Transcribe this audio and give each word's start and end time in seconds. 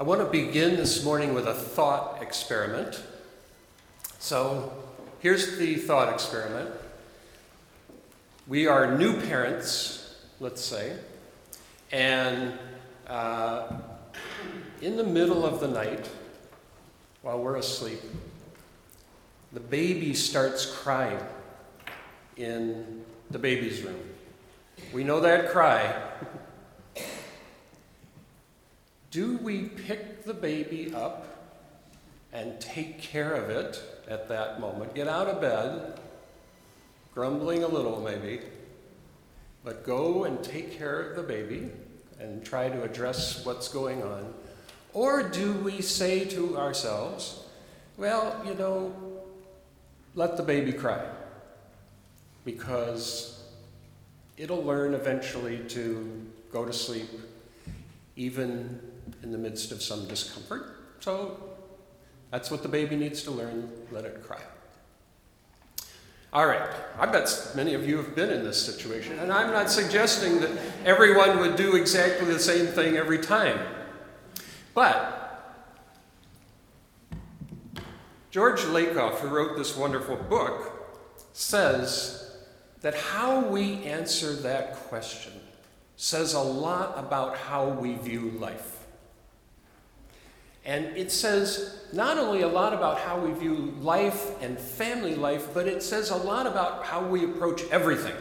I 0.00 0.02
want 0.02 0.22
to 0.22 0.26
begin 0.26 0.76
this 0.76 1.04
morning 1.04 1.34
with 1.34 1.46
a 1.46 1.52
thought 1.52 2.22
experiment. 2.22 3.02
So, 4.18 4.72
here's 5.18 5.58
the 5.58 5.74
thought 5.74 6.10
experiment. 6.10 6.70
We 8.48 8.66
are 8.66 8.96
new 8.96 9.20
parents, 9.20 10.16
let's 10.40 10.64
say, 10.64 10.96
and 11.92 12.54
uh, 13.06 13.76
in 14.80 14.96
the 14.96 15.04
middle 15.04 15.44
of 15.44 15.60
the 15.60 15.68
night, 15.68 16.08
while 17.20 17.38
we're 17.38 17.56
asleep, 17.56 18.00
the 19.52 19.60
baby 19.60 20.14
starts 20.14 20.64
crying 20.64 21.20
in 22.38 23.04
the 23.30 23.38
baby's 23.38 23.82
room. 23.82 24.00
We 24.94 25.04
know 25.04 25.20
that 25.20 25.50
cry. 25.50 25.94
Do 29.10 29.38
we 29.38 29.62
pick 29.62 30.24
the 30.24 30.34
baby 30.34 30.94
up 30.94 31.26
and 32.32 32.60
take 32.60 33.00
care 33.00 33.34
of 33.34 33.50
it 33.50 33.82
at 34.08 34.28
that 34.28 34.60
moment? 34.60 34.94
Get 34.94 35.08
out 35.08 35.26
of 35.26 35.40
bed, 35.40 35.98
grumbling 37.12 37.64
a 37.64 37.68
little 37.68 38.00
maybe, 38.00 38.40
but 39.64 39.84
go 39.84 40.24
and 40.24 40.42
take 40.44 40.78
care 40.78 41.00
of 41.00 41.16
the 41.16 41.24
baby 41.24 41.70
and 42.20 42.44
try 42.44 42.68
to 42.68 42.82
address 42.84 43.44
what's 43.44 43.66
going 43.66 44.02
on? 44.02 44.32
Or 44.92 45.24
do 45.28 45.54
we 45.54 45.82
say 45.82 46.24
to 46.26 46.56
ourselves, 46.56 47.42
well, 47.96 48.40
you 48.46 48.54
know, 48.54 48.94
let 50.14 50.36
the 50.36 50.42
baby 50.44 50.72
cry 50.72 51.04
because 52.44 53.42
it'll 54.36 54.62
learn 54.62 54.94
eventually 54.94 55.58
to 55.68 56.26
go 56.52 56.64
to 56.64 56.72
sleep 56.72 57.08
even 58.16 58.80
in 59.22 59.32
the 59.32 59.38
midst 59.38 59.72
of 59.72 59.82
some 59.82 60.06
discomfort. 60.06 60.76
So 61.00 61.50
that's 62.30 62.50
what 62.50 62.62
the 62.62 62.68
baby 62.68 62.96
needs 62.96 63.22
to 63.24 63.30
learn 63.30 63.70
let 63.90 64.04
it 64.04 64.22
cry. 64.22 64.40
All 66.32 66.46
right, 66.46 66.70
I 66.96 67.06
bet 67.06 67.52
many 67.56 67.74
of 67.74 67.88
you 67.88 67.96
have 67.96 68.14
been 68.14 68.30
in 68.30 68.44
this 68.44 68.64
situation, 68.64 69.18
and 69.18 69.32
I'm 69.32 69.50
not 69.50 69.68
suggesting 69.68 70.40
that 70.40 70.50
everyone 70.84 71.40
would 71.40 71.56
do 71.56 71.74
exactly 71.74 72.32
the 72.32 72.38
same 72.38 72.66
thing 72.66 72.96
every 72.96 73.18
time. 73.18 73.58
But 74.72 75.20
George 78.30 78.60
Lakoff, 78.60 79.18
who 79.18 79.28
wrote 79.28 79.58
this 79.58 79.76
wonderful 79.76 80.14
book, 80.14 80.72
says 81.32 82.32
that 82.80 82.94
how 82.94 83.40
we 83.40 83.82
answer 83.82 84.32
that 84.34 84.76
question 84.76 85.32
says 85.96 86.32
a 86.32 86.40
lot 86.40 86.96
about 86.96 87.36
how 87.36 87.68
we 87.68 87.94
view 87.96 88.30
life. 88.38 88.79
And 90.64 90.96
it 90.96 91.10
says 91.10 91.80
not 91.92 92.18
only 92.18 92.42
a 92.42 92.48
lot 92.48 92.72
about 92.72 92.98
how 92.98 93.18
we 93.18 93.32
view 93.32 93.74
life 93.80 94.40
and 94.42 94.58
family 94.58 95.14
life, 95.14 95.48
but 95.54 95.66
it 95.66 95.82
says 95.82 96.10
a 96.10 96.16
lot 96.16 96.46
about 96.46 96.84
how 96.84 97.04
we 97.04 97.24
approach 97.24 97.62
everything 97.70 98.14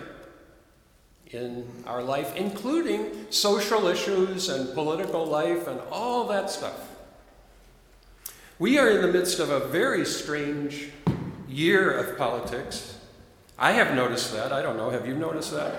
in 1.32 1.68
our 1.86 2.02
life, 2.02 2.36
including 2.36 3.28
social 3.30 3.88
issues 3.88 4.50
and 4.50 4.74
political 4.74 5.26
life 5.26 5.68
and 5.68 5.80
all 5.92 6.28
that 6.28 6.50
stuff. 6.50 6.90
We 8.58 8.78
are 8.78 8.90
in 8.90 9.02
the 9.02 9.08
midst 9.08 9.40
of 9.40 9.50
a 9.50 9.68
very 9.68 10.06
strange 10.06 10.90
year 11.48 11.92
of 11.92 12.18
politics. 12.18 12.98
I 13.58 13.74
have 13.74 13.94
noticed 13.94 14.34
that. 14.34 14.52
I 14.52 14.62
don't 14.62 14.78
know. 14.78 14.90
Have 14.90 15.08
you 15.08 15.16
noticed 15.16 15.52
that? 15.52 15.74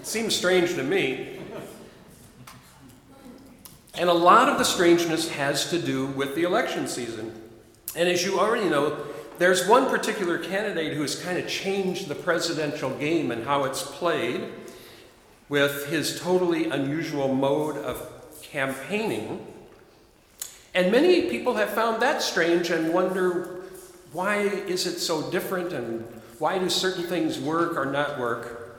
It 0.00 0.06
seems 0.06 0.34
strange 0.34 0.74
to 0.74 0.82
me. 0.82 1.29
And 3.94 4.08
a 4.08 4.14
lot 4.14 4.48
of 4.48 4.58
the 4.58 4.64
strangeness 4.64 5.30
has 5.30 5.70
to 5.70 5.78
do 5.78 6.06
with 6.06 6.34
the 6.34 6.44
election 6.44 6.86
season. 6.86 7.34
And 7.96 8.08
as 8.08 8.24
you 8.24 8.38
already 8.38 8.68
know, 8.68 8.96
there's 9.38 9.66
one 9.66 9.88
particular 9.88 10.38
candidate 10.38 10.92
who 10.92 11.02
has 11.02 11.20
kind 11.20 11.38
of 11.38 11.48
changed 11.48 12.08
the 12.08 12.14
presidential 12.14 12.90
game 12.90 13.30
and 13.30 13.44
how 13.44 13.64
it's 13.64 13.82
played 13.82 14.52
with 15.48 15.86
his 15.86 16.20
totally 16.20 16.70
unusual 16.70 17.34
mode 17.34 17.76
of 17.76 18.06
campaigning. 18.42 19.46
And 20.74 20.92
many 20.92 21.22
people 21.28 21.54
have 21.54 21.70
found 21.70 22.00
that 22.02 22.22
strange 22.22 22.70
and 22.70 22.94
wonder 22.94 23.62
why 24.12 24.38
is 24.38 24.86
it 24.86 24.98
so 24.98 25.30
different 25.30 25.72
and 25.72 26.06
why 26.38 26.58
do 26.58 26.68
certain 26.68 27.04
things 27.04 27.38
work 27.38 27.76
or 27.76 27.86
not 27.86 28.18
work? 28.18 28.78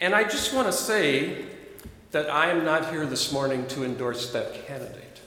And 0.00 0.14
I 0.14 0.24
just 0.24 0.54
want 0.54 0.66
to 0.66 0.72
say 0.72 1.44
that 2.10 2.28
I 2.28 2.50
am 2.50 2.64
not 2.64 2.90
here 2.90 3.06
this 3.06 3.32
morning 3.32 3.66
to 3.68 3.84
endorse 3.84 4.32
that 4.32 4.66
candidate. 4.66 5.20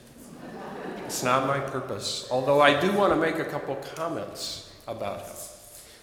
It's 1.05 1.23
not 1.23 1.47
my 1.47 1.59
purpose, 1.59 2.27
although 2.29 2.59
I 2.59 2.79
do 2.79 2.91
want 2.91 3.13
to 3.13 3.19
make 3.19 3.39
a 3.39 3.45
couple 3.45 3.75
comments 3.95 4.73
about 4.88 5.21
him. 5.21 5.35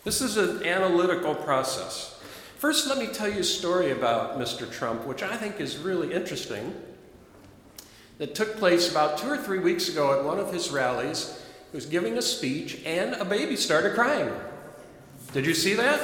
This 0.05 0.23
is 0.23 0.37
an 0.37 0.65
analytical 0.65 1.35
process. 1.35 2.19
First, 2.57 2.87
let 2.87 2.99
me 2.99 3.09
tell 3.09 3.29
you 3.29 3.41
a 3.41 3.45
story 3.45 3.91
about 3.91 4.39
Mr. 4.39 4.71
Trump, 4.71 5.07
which 5.07 5.23
I 5.23 5.37
think 5.37 5.61
is 5.61 5.77
really 5.77 6.13
interesting, 6.13 6.75
that 8.19 8.35
took 8.35 8.57
place 8.57 8.91
about 8.91 9.19
two 9.19 9.29
or 9.29 9.37
three 9.37 9.59
weeks 9.59 9.89
ago 9.89 10.19
at 10.19 10.25
one 10.25 10.39
of 10.39 10.53
his 10.53 10.71
rallies. 10.71 11.43
He 11.71 11.77
was 11.77 11.87
giving 11.87 12.17
a 12.19 12.23
speech, 12.23 12.81
and 12.85 13.15
a 13.15 13.25
baby 13.25 13.57
started 13.57 13.95
crying. 13.95 14.31
Did 15.33 15.47
you 15.47 15.55
see 15.55 15.75
that? 15.75 16.01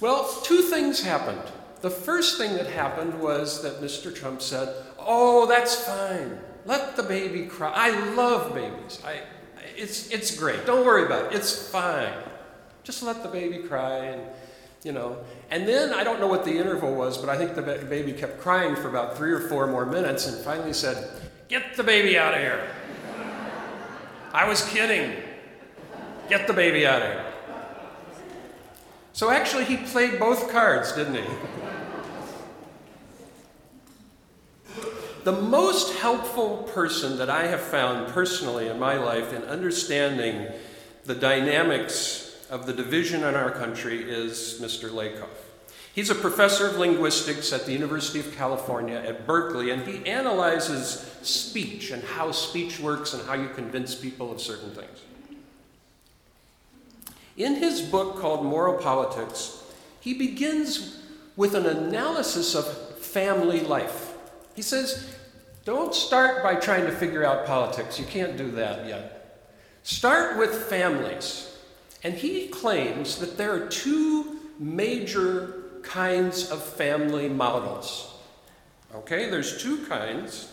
Well, 0.00 0.28
two 0.42 0.62
things 0.62 1.02
happened. 1.02 1.42
The 1.84 1.90
first 1.90 2.38
thing 2.38 2.54
that 2.54 2.66
happened 2.66 3.20
was 3.20 3.60
that 3.60 3.82
Mr. 3.82 4.12
Trump 4.12 4.40
said, 4.40 4.74
Oh, 4.98 5.44
that's 5.44 5.84
fine. 5.84 6.40
Let 6.64 6.96
the 6.96 7.02
baby 7.02 7.44
cry. 7.44 7.70
I 7.74 8.14
love 8.14 8.54
babies. 8.54 9.02
I, 9.04 9.20
it's, 9.76 10.08
it's 10.10 10.34
great. 10.34 10.64
Don't 10.64 10.86
worry 10.86 11.04
about 11.04 11.26
it. 11.26 11.36
It's 11.36 11.68
fine. 11.68 12.14
Just 12.84 13.02
let 13.02 13.22
the 13.22 13.28
baby 13.28 13.68
cry 13.68 13.96
and 13.98 14.22
you 14.82 14.92
know. 14.92 15.18
And 15.50 15.68
then 15.68 15.92
I 15.92 16.04
don't 16.04 16.20
know 16.20 16.26
what 16.26 16.46
the 16.46 16.56
interval 16.56 16.94
was, 16.94 17.18
but 17.18 17.28
I 17.28 17.36
think 17.36 17.54
the 17.54 17.60
baby 17.60 18.14
kept 18.14 18.40
crying 18.40 18.76
for 18.76 18.88
about 18.88 19.18
three 19.18 19.32
or 19.32 19.40
four 19.40 19.66
more 19.66 19.84
minutes 19.84 20.26
and 20.26 20.42
finally 20.42 20.72
said, 20.72 21.06
Get 21.48 21.76
the 21.76 21.84
baby 21.84 22.16
out 22.16 22.32
of 22.32 22.40
here. 22.40 22.66
I 24.32 24.48
was 24.48 24.66
kidding. 24.70 25.22
Get 26.30 26.46
the 26.46 26.54
baby 26.54 26.86
out 26.86 27.02
of 27.02 27.08
here. 27.12 27.26
So 29.12 29.30
actually, 29.30 29.66
he 29.66 29.76
played 29.76 30.18
both 30.18 30.50
cards, 30.50 30.90
didn't 30.92 31.16
he? 31.16 31.24
The 35.24 35.32
most 35.32 35.94
helpful 35.94 36.68
person 36.74 37.16
that 37.16 37.30
I 37.30 37.46
have 37.46 37.62
found 37.62 38.12
personally 38.12 38.68
in 38.68 38.78
my 38.78 38.96
life 38.96 39.32
in 39.32 39.42
understanding 39.44 40.48
the 41.04 41.14
dynamics 41.14 42.46
of 42.50 42.66
the 42.66 42.74
division 42.74 43.24
in 43.24 43.34
our 43.34 43.50
country 43.50 44.02
is 44.02 44.60
Mr. 44.60 44.90
Lakoff. 44.90 45.30
He's 45.94 46.10
a 46.10 46.14
professor 46.14 46.66
of 46.66 46.76
linguistics 46.76 47.54
at 47.54 47.64
the 47.64 47.72
University 47.72 48.20
of 48.20 48.36
California 48.36 48.96
at 48.96 49.26
Berkeley, 49.26 49.70
and 49.70 49.86
he 49.86 50.04
analyzes 50.04 51.10
speech 51.22 51.90
and 51.90 52.02
how 52.02 52.30
speech 52.30 52.78
works 52.78 53.14
and 53.14 53.26
how 53.26 53.32
you 53.32 53.48
convince 53.48 53.94
people 53.94 54.30
of 54.30 54.42
certain 54.42 54.72
things. 54.72 55.00
In 57.38 57.54
his 57.54 57.80
book 57.80 58.20
called 58.20 58.44
Moral 58.44 58.76
Politics, 58.76 59.62
he 60.00 60.12
begins 60.12 61.00
with 61.34 61.54
an 61.54 61.64
analysis 61.64 62.54
of 62.54 62.66
family 62.98 63.60
life. 63.60 64.12
He 64.54 64.62
says, 64.62 65.13
don't 65.64 65.94
start 65.94 66.42
by 66.42 66.54
trying 66.56 66.84
to 66.84 66.92
figure 66.92 67.24
out 67.24 67.46
politics. 67.46 67.98
You 67.98 68.04
can't 68.04 68.36
do 68.36 68.50
that 68.52 68.86
yet. 68.86 69.50
Start 69.82 70.38
with 70.38 70.64
families. 70.64 71.56
And 72.02 72.14
he 72.14 72.48
claims 72.48 73.16
that 73.18 73.38
there 73.38 73.52
are 73.52 73.68
two 73.68 74.38
major 74.58 75.64
kinds 75.82 76.50
of 76.50 76.62
family 76.62 77.28
models. 77.28 78.14
Okay, 78.94 79.30
there's 79.30 79.62
two 79.62 79.84
kinds. 79.86 80.50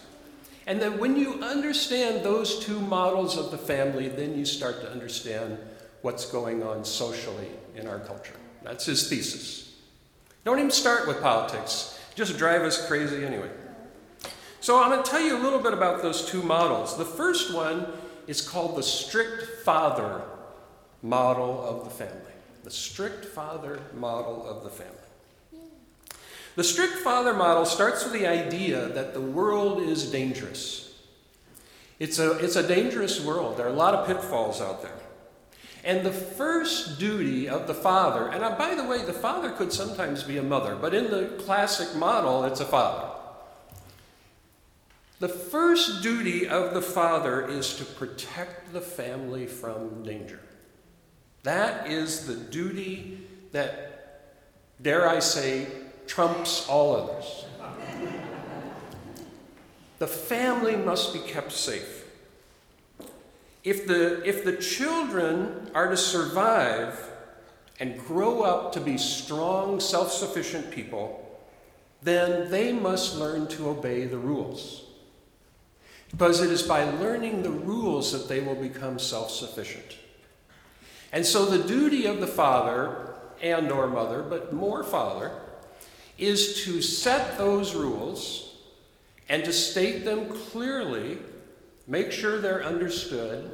And 0.66 0.82
that 0.82 0.98
when 0.98 1.18
you 1.18 1.42
understand 1.44 2.24
those 2.24 2.60
two 2.60 2.80
models 2.80 3.38
of 3.38 3.52
the 3.52 3.58
family, 3.58 4.08
then 4.08 4.38
you 4.38 4.46
start 4.46 4.82
to 4.82 4.92
understand 4.92 5.58
what's 6.02 6.26
going 6.26 6.64
on 6.64 6.86
socially 6.86 7.50
in 7.76 7.88
our 7.88 8.00
culture. 8.00 8.36
That's 8.64 8.86
his 8.86 9.10
thesis. 9.10 9.76
Don't 10.44 10.60
even 10.60 10.72
start 10.72 11.08
with 11.08 11.22
politics, 11.22 12.00
just 12.16 12.38
drive 12.38 12.62
us 12.62 12.88
crazy 12.88 13.26
anyway. 13.26 13.50
So 14.62 14.80
I'm 14.80 14.92
going 14.92 15.04
to 15.04 15.10
tell 15.10 15.22
you 15.22 15.36
a 15.36 15.42
little 15.42 15.60
bit 15.60 15.74
about 15.74 16.04
those 16.04 16.24
two 16.24 16.44
models. 16.44 16.96
The 16.96 17.04
first 17.04 17.52
one 17.52 17.88
is 18.28 18.48
called 18.48 18.78
the 18.78 18.84
strict 18.84 19.64
father 19.66 20.22
model 21.02 21.66
of 21.68 21.84
the 21.84 21.90
family. 21.90 22.32
The 22.64 22.70
strict 22.70 23.26
father 23.26 23.80
model 23.96 24.48
of 24.48 24.64
the 24.64 24.70
family. 24.70 24.96
The 26.56 26.64
strict 26.64 26.94
father 26.94 27.34
model 27.34 27.66
starts 27.66 28.04
with 28.04 28.14
the 28.14 28.28
idea 28.28 28.90
that 28.90 29.16
the 29.16 29.22
world 29.22 29.82
is 29.82 30.12
dangerous. 30.12 30.94
It's 31.98 32.20
a, 32.20 32.38
it's 32.38 32.56
a 32.56 32.68
dangerous 32.68 33.20
world. 33.20 33.58
There 33.58 33.66
are 33.66 33.70
a 33.70 33.74
lot 33.74 33.96
of 33.96 34.06
pitfalls 34.06 34.62
out 34.62 34.84
there. 34.84 35.00
And 35.84 36.06
the 36.06 36.12
first 36.12 37.00
duty 37.00 37.50
of 37.50 37.66
the 37.66 37.74
father, 37.74 38.28
and 38.28 38.42
by 38.60 38.76
the 38.76 38.84
way, 38.84 39.04
the 39.04 39.14
father 39.14 39.50
could 39.50 39.74
sometimes 39.74 40.22
be 40.22 40.38
a 40.38 40.44
mother, 40.44 40.76
but 40.76 40.94
in 40.94 41.10
the 41.10 41.36
classic 41.40 41.96
model, 41.96 42.44
it's 42.44 42.60
a 42.60 42.66
father. 42.66 43.11
The 45.22 45.30
first 45.30 46.02
duty 46.02 46.48
of 46.48 46.74
the 46.74 46.82
father 46.82 47.48
is 47.48 47.76
to 47.76 47.86
protect 47.86 48.74
the 48.74 48.82
family 48.82 49.46
from 49.46 50.02
danger. 50.02 50.40
That 51.44 51.88
is 51.88 52.26
the 52.26 52.34
duty 52.34 53.20
that, 53.52 54.32
dare 54.82 55.08
I 55.08 55.20
say, 55.20 55.68
trumps 56.08 56.68
all 56.68 56.96
others. 56.96 57.46
the 60.00 60.08
family 60.08 60.76
must 60.76 61.14
be 61.14 61.20
kept 61.20 61.52
safe. 61.52 62.04
If 63.64 63.86
the, 63.86 64.28
if 64.28 64.44
the 64.44 64.58
children 64.58 65.70
are 65.76 65.92
to 65.92 65.98
survive 65.98 67.00
and 67.80 67.96
grow 68.08 68.42
up 68.42 68.72
to 68.72 68.80
be 68.82 68.98
strong, 68.98 69.80
self 69.82 70.12
sufficient 70.12 70.72
people, 70.72 71.40
then 72.02 72.50
they 72.50 72.74
must 72.74 73.18
learn 73.18 73.46
to 73.50 73.70
obey 73.70 74.06
the 74.06 74.18
rules. 74.18 74.86
Because 76.12 76.42
it 76.42 76.52
is 76.52 76.64
by 76.64 76.84
learning 76.84 77.42
the 77.42 77.50
rules 77.50 78.12
that 78.12 78.28
they 78.28 78.42
will 78.42 78.56
become 78.56 79.00
self 79.00 79.32
sufficient. 79.32 79.98
And 81.12 81.26
so 81.26 81.46
the 81.46 81.68
duty 81.68 82.06
of 82.06 82.20
the 82.20 82.28
father 82.28 83.16
and 83.42 83.72
or 83.72 83.88
mother, 83.88 84.22
but 84.22 84.54
more 84.54 84.84
father, 84.84 85.32
is 86.18 86.64
to 86.64 86.82
set 86.82 87.38
those 87.38 87.76
rules 87.76 88.56
and 89.28 89.44
to 89.46 89.54
state 89.54 90.06
them 90.06 90.30
clearly, 90.30 91.18
make 91.88 92.12
sure 92.12 92.40
they're 92.40 92.64
understood, 92.64 93.52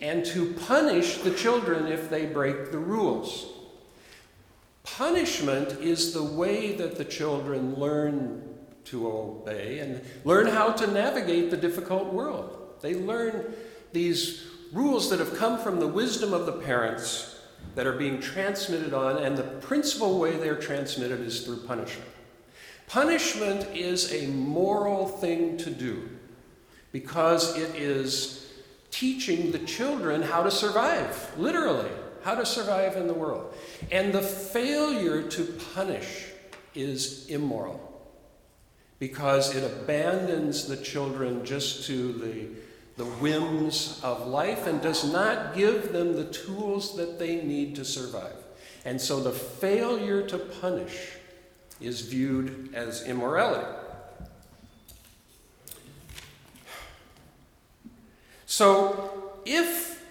and 0.00 0.24
to 0.24 0.54
punish 0.66 1.18
the 1.18 1.34
children 1.34 1.86
if 1.86 2.08
they 2.08 2.26
break 2.26 2.70
the 2.70 2.78
rules. 2.78 3.46
Punishment 4.84 5.78
is 5.80 6.14
the 6.14 6.22
way 6.22 6.74
that 6.76 6.96
the 6.96 7.04
children 7.04 7.74
learn 7.74 8.42
to 8.90 9.08
obey 9.08 9.80
and 9.80 10.00
learn 10.24 10.46
how 10.46 10.72
to 10.72 10.86
navigate 10.86 11.50
the 11.50 11.56
difficult 11.56 12.12
world. 12.12 12.74
They 12.80 12.94
learn 12.94 13.54
these 13.92 14.44
rules 14.72 15.10
that 15.10 15.18
have 15.18 15.36
come 15.36 15.58
from 15.58 15.80
the 15.80 15.86
wisdom 15.86 16.32
of 16.32 16.46
the 16.46 16.52
parents 16.52 17.36
that 17.74 17.86
are 17.86 17.92
being 17.92 18.20
transmitted 18.20 18.94
on, 18.94 19.22
and 19.22 19.36
the 19.36 19.42
principal 19.42 20.18
way 20.18 20.36
they're 20.36 20.56
transmitted 20.56 21.20
is 21.20 21.44
through 21.44 21.58
punishment. 21.58 22.08
Punishment 22.86 23.66
is 23.74 24.12
a 24.12 24.26
moral 24.28 25.06
thing 25.06 25.56
to 25.58 25.70
do 25.70 26.08
because 26.92 27.56
it 27.56 27.74
is 27.76 28.50
teaching 28.90 29.52
the 29.52 29.58
children 29.60 30.22
how 30.22 30.42
to 30.42 30.50
survive, 30.50 31.32
literally, 31.36 31.90
how 32.22 32.34
to 32.34 32.46
survive 32.46 32.96
in 32.96 33.06
the 33.06 33.14
world. 33.14 33.54
And 33.92 34.12
the 34.12 34.22
failure 34.22 35.22
to 35.22 35.44
punish 35.74 36.26
is 36.74 37.26
immoral 37.28 37.87
because 38.98 39.54
it 39.54 39.64
abandons 39.64 40.66
the 40.66 40.76
children 40.76 41.44
just 41.44 41.86
to 41.86 42.12
the 42.12 42.48
the 42.98 43.04
whims 43.04 44.00
of 44.02 44.26
life 44.26 44.66
and 44.66 44.82
does 44.82 45.10
not 45.10 45.54
give 45.54 45.92
them 45.92 46.16
the 46.16 46.24
tools 46.24 46.96
that 46.96 47.18
they 47.18 47.36
need 47.36 47.76
to 47.76 47.84
survive. 47.84 48.34
And 48.84 49.00
so 49.00 49.20
the 49.20 49.30
failure 49.30 50.26
to 50.26 50.36
punish 50.36 51.12
is 51.80 52.00
viewed 52.00 52.74
as 52.74 53.06
immorality. 53.06 53.68
So 58.46 59.32
if 59.46 60.04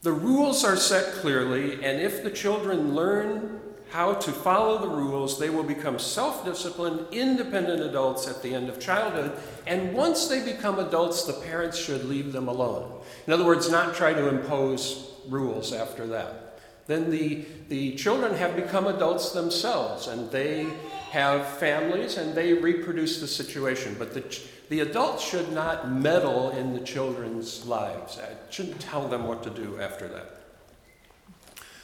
the 0.00 0.12
rules 0.12 0.64
are 0.64 0.76
set 0.76 1.12
clearly, 1.16 1.74
and 1.74 2.00
if 2.00 2.24
the 2.24 2.30
children 2.30 2.94
learn 2.94 3.60
how 3.90 4.14
to 4.14 4.32
follow 4.32 4.78
the 4.78 4.88
rules, 4.88 5.38
they 5.38 5.50
will 5.50 5.64
become 5.64 5.98
self 5.98 6.44
disciplined, 6.44 7.06
independent 7.10 7.82
adults 7.82 8.28
at 8.28 8.42
the 8.42 8.54
end 8.54 8.68
of 8.68 8.78
childhood. 8.78 9.32
And 9.66 9.92
once 9.94 10.28
they 10.28 10.44
become 10.44 10.78
adults, 10.78 11.24
the 11.24 11.32
parents 11.32 11.76
should 11.76 12.04
leave 12.04 12.32
them 12.32 12.48
alone. 12.48 13.00
In 13.26 13.32
other 13.32 13.44
words, 13.44 13.70
not 13.70 13.94
try 13.94 14.12
to 14.12 14.28
impose 14.28 15.10
rules 15.28 15.72
after 15.72 16.06
that. 16.08 16.58
Then 16.86 17.10
the, 17.10 17.44
the 17.68 17.94
children 17.94 18.34
have 18.34 18.56
become 18.56 18.86
adults 18.86 19.32
themselves, 19.32 20.06
and 20.06 20.30
they 20.30 20.66
have 21.10 21.46
families 21.58 22.16
and 22.16 22.34
they 22.34 22.54
reproduce 22.54 23.20
the 23.20 23.26
situation. 23.26 23.96
But 23.98 24.14
the, 24.14 24.40
the 24.68 24.80
adults 24.80 25.24
should 25.24 25.52
not 25.52 25.90
meddle 25.90 26.50
in 26.50 26.72
the 26.72 26.80
children's 26.80 27.66
lives, 27.66 28.18
I 28.18 28.28
shouldn't 28.50 28.80
tell 28.80 29.08
them 29.08 29.26
what 29.26 29.42
to 29.42 29.50
do 29.50 29.80
after 29.80 30.06
that. 30.08 30.36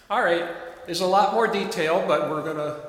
All 0.08 0.22
right, 0.22 0.48
there's 0.86 1.00
a 1.00 1.06
lot 1.06 1.34
more 1.34 1.46
detail, 1.46 2.04
but 2.06 2.30
we're 2.30 2.42
going 2.42 2.56
to 2.56 2.80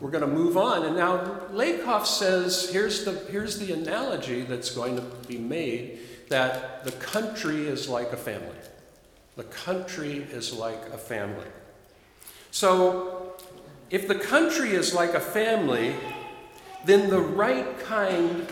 we're 0.00 0.10
going 0.10 0.28
to 0.28 0.30
move 0.30 0.56
on. 0.56 0.84
And 0.84 0.96
now 0.96 1.18
Lakoff 1.52 2.06
says 2.06 2.70
here's 2.70 3.04
the, 3.04 3.12
here's 3.30 3.58
the 3.58 3.72
analogy 3.72 4.42
that's 4.42 4.70
going 4.70 4.96
to 4.96 5.02
be 5.26 5.38
made 5.38 6.00
that 6.28 6.84
the 6.84 6.92
country 6.92 7.66
is 7.66 7.88
like 7.88 8.12
a 8.12 8.16
family. 8.16 8.48
The 9.36 9.44
country 9.44 10.26
is 10.30 10.52
like 10.52 10.88
a 10.92 10.98
family. 10.98 11.46
So, 12.50 13.34
if 13.90 14.08
the 14.08 14.16
country 14.16 14.70
is 14.70 14.94
like 14.94 15.14
a 15.14 15.20
family, 15.20 15.94
then 16.84 17.10
the 17.10 17.20
right 17.20 17.78
kind. 17.80 18.46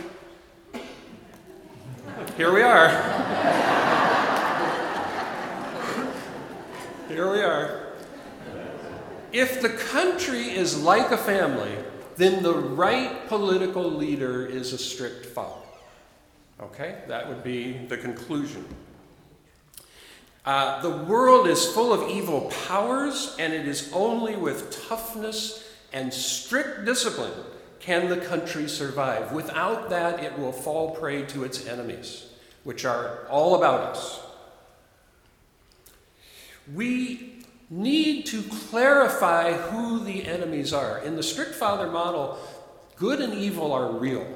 Here 2.37 2.53
we 2.53 2.63
are. 2.63 2.89
Here 7.09 7.31
we 7.31 7.41
are. 7.41 7.84
If 9.35 9.61
the 9.61 9.71
country 9.71 10.51
is 10.51 10.81
like 10.81 11.11
a 11.11 11.19
family, 11.19 11.77
then 12.15 12.45
the 12.45 12.55
right 12.55 13.27
political 13.27 13.83
leader 13.83 14.47
is 14.47 14.73
a 14.73 14.79
strict 14.79 15.27
father. 15.27 15.61
Okay? 16.61 17.01
That 17.09 17.29
would 17.29 17.43
be 17.43 17.73
the 17.73 17.97
conclusion. 17.97 18.65
Uh, 20.47 20.81
the 20.83 21.05
world 21.05 21.49
is 21.49 21.67
full 21.67 21.93
of 21.93 22.09
evil 22.09 22.53
powers, 22.69 23.35
and 23.41 23.53
it 23.53 23.67
is 23.67 23.91
only 23.93 24.37
with 24.37 24.87
toughness 24.89 25.69
and 25.93 26.15
strict 26.15 26.85
discipline 26.85 27.33
can 27.81 28.09
the 28.09 28.19
country 28.19 28.69
survive. 28.69 29.33
Without 29.33 29.91
that, 29.91 30.23
it 30.23 30.39
will 30.39 30.53
fall 30.53 30.95
prey 30.95 31.23
to 31.23 31.43
its 31.43 31.67
enemies, 31.67 32.27
which 32.63 32.85
are 32.85 33.27
all 33.29 33.57
about 33.57 33.81
us. 33.81 34.21
We 36.73 37.34
need 37.71 38.27
to 38.27 38.43
clarify 38.43 39.53
who 39.53 40.01
the 40.01 40.27
enemies 40.27 40.73
are. 40.73 40.99
In 41.01 41.17
the 41.17 41.23
strict 41.23 41.55
father 41.55 41.91
model, 41.91 42.39
good 42.97 43.21
and 43.21 43.35
evil 43.35 43.73
are 43.73 43.91
real. 43.91 44.27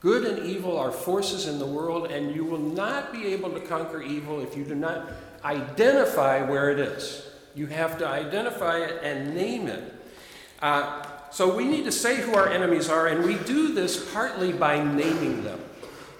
Good 0.00 0.24
and 0.24 0.46
evil 0.46 0.78
are 0.78 0.90
forces 0.90 1.46
in 1.46 1.58
the 1.58 1.66
world, 1.66 2.10
and 2.10 2.34
you 2.34 2.44
will 2.44 2.58
not 2.58 3.12
be 3.12 3.26
able 3.28 3.50
to 3.50 3.60
conquer 3.60 4.02
evil 4.02 4.40
if 4.40 4.56
you 4.56 4.64
do 4.64 4.74
not 4.74 5.10
identify 5.44 6.42
where 6.42 6.70
it 6.70 6.78
is. 6.78 7.26
You 7.54 7.66
have 7.66 7.98
to 7.98 8.08
identify 8.08 8.78
it 8.78 9.02
and 9.02 9.34
name 9.34 9.66
it. 9.66 9.94
Uh, 10.62 11.04
so 11.30 11.54
we 11.54 11.64
need 11.64 11.84
to 11.84 11.92
say 11.92 12.16
who 12.16 12.34
our 12.34 12.48
enemies 12.48 12.88
are, 12.88 13.08
and 13.08 13.24
we 13.24 13.36
do 13.44 13.74
this 13.74 14.12
partly 14.12 14.52
by 14.52 14.82
naming 14.82 15.44
them. 15.44 15.60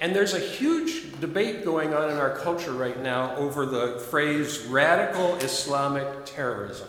And 0.01 0.17
there's 0.17 0.33
a 0.33 0.39
huge 0.39 1.21
debate 1.21 1.65
going 1.65 1.93
on 1.93 2.11
in 2.11 2.17
our 2.17 2.37
culture 2.39 2.73
right 2.73 3.01
now 3.03 3.37
over 3.37 3.67
the 3.67 3.99
phrase 4.11 4.65
radical 4.67 5.37
Islamic 5.37 6.25
terrorism, 6.25 6.89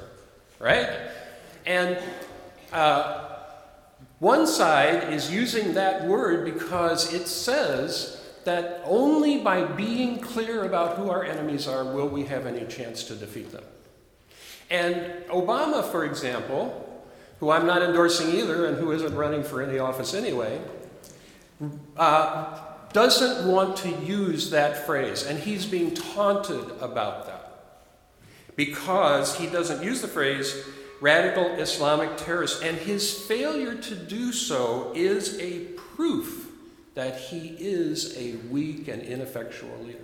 right? 0.59 0.89
And 1.65 1.99
uh, 2.71 3.31
one 4.19 4.47
side 4.47 5.11
is 5.11 5.29
using 5.29 5.73
that 5.73 6.07
word 6.07 6.45
because 6.45 7.13
it 7.13 7.27
says 7.27 8.17
that 8.45 8.81
only 8.85 9.39
by 9.39 9.65
being 9.65 10.19
clear 10.19 10.63
about 10.63 10.97
who 10.97 11.09
our 11.09 11.23
enemies 11.23 11.67
are 11.67 11.83
will 11.83 12.07
we 12.07 12.23
have 12.23 12.45
any 12.45 12.65
chance 12.65 13.03
to 13.05 13.15
defeat 13.15 13.51
them. 13.51 13.63
And 14.69 15.25
Obama, 15.25 15.83
for 15.83 16.05
example, 16.05 16.87
who 17.39 17.49
I'm 17.49 17.67
not 17.67 17.81
endorsing 17.81 18.29
either 18.33 18.67
and 18.67 18.77
who 18.77 18.91
isn't 18.93 19.13
running 19.13 19.43
for 19.43 19.61
any 19.61 19.79
office 19.79 20.13
anyway, 20.13 20.61
uh, 21.97 22.70
doesn't 22.93 23.49
want 23.49 23.77
to 23.77 23.89
use 23.89 24.49
that 24.51 24.85
phrase, 24.85 25.25
and 25.25 25.39
he's 25.39 25.65
being 25.65 25.93
taunted 25.93 26.69
about 26.79 27.25
that 27.27 27.51
because 28.55 29.35
he 29.37 29.47
doesn't 29.47 29.83
use 29.83 30.01
the 30.01 30.07
phrase 30.07 30.65
radical 31.01 31.47
Islamic 31.55 32.15
terrorist, 32.15 32.63
and 32.63 32.77
his 32.77 33.11
failure 33.25 33.75
to 33.75 33.95
do 33.95 34.31
so 34.31 34.91
is 34.95 35.37
a 35.39 35.61
proof 35.95 36.51
that 36.93 37.17
he 37.17 37.55
is 37.59 38.15
a 38.17 38.35
weak 38.49 38.87
and 38.87 39.01
ineffectual 39.01 39.75
leader. 39.79 39.97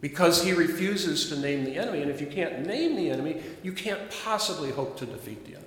Because 0.00 0.42
he 0.42 0.52
refuses 0.52 1.28
to 1.28 1.38
name 1.38 1.64
the 1.64 1.76
enemy, 1.76 2.00
and 2.00 2.10
if 2.10 2.20
you 2.20 2.26
can't 2.26 2.64
name 2.66 2.96
the 2.96 3.10
enemy, 3.10 3.42
you 3.62 3.72
can't 3.72 4.00
possibly 4.24 4.70
hope 4.70 4.96
to 4.98 5.06
defeat 5.06 5.44
the 5.44 5.56
enemy. 5.56 5.66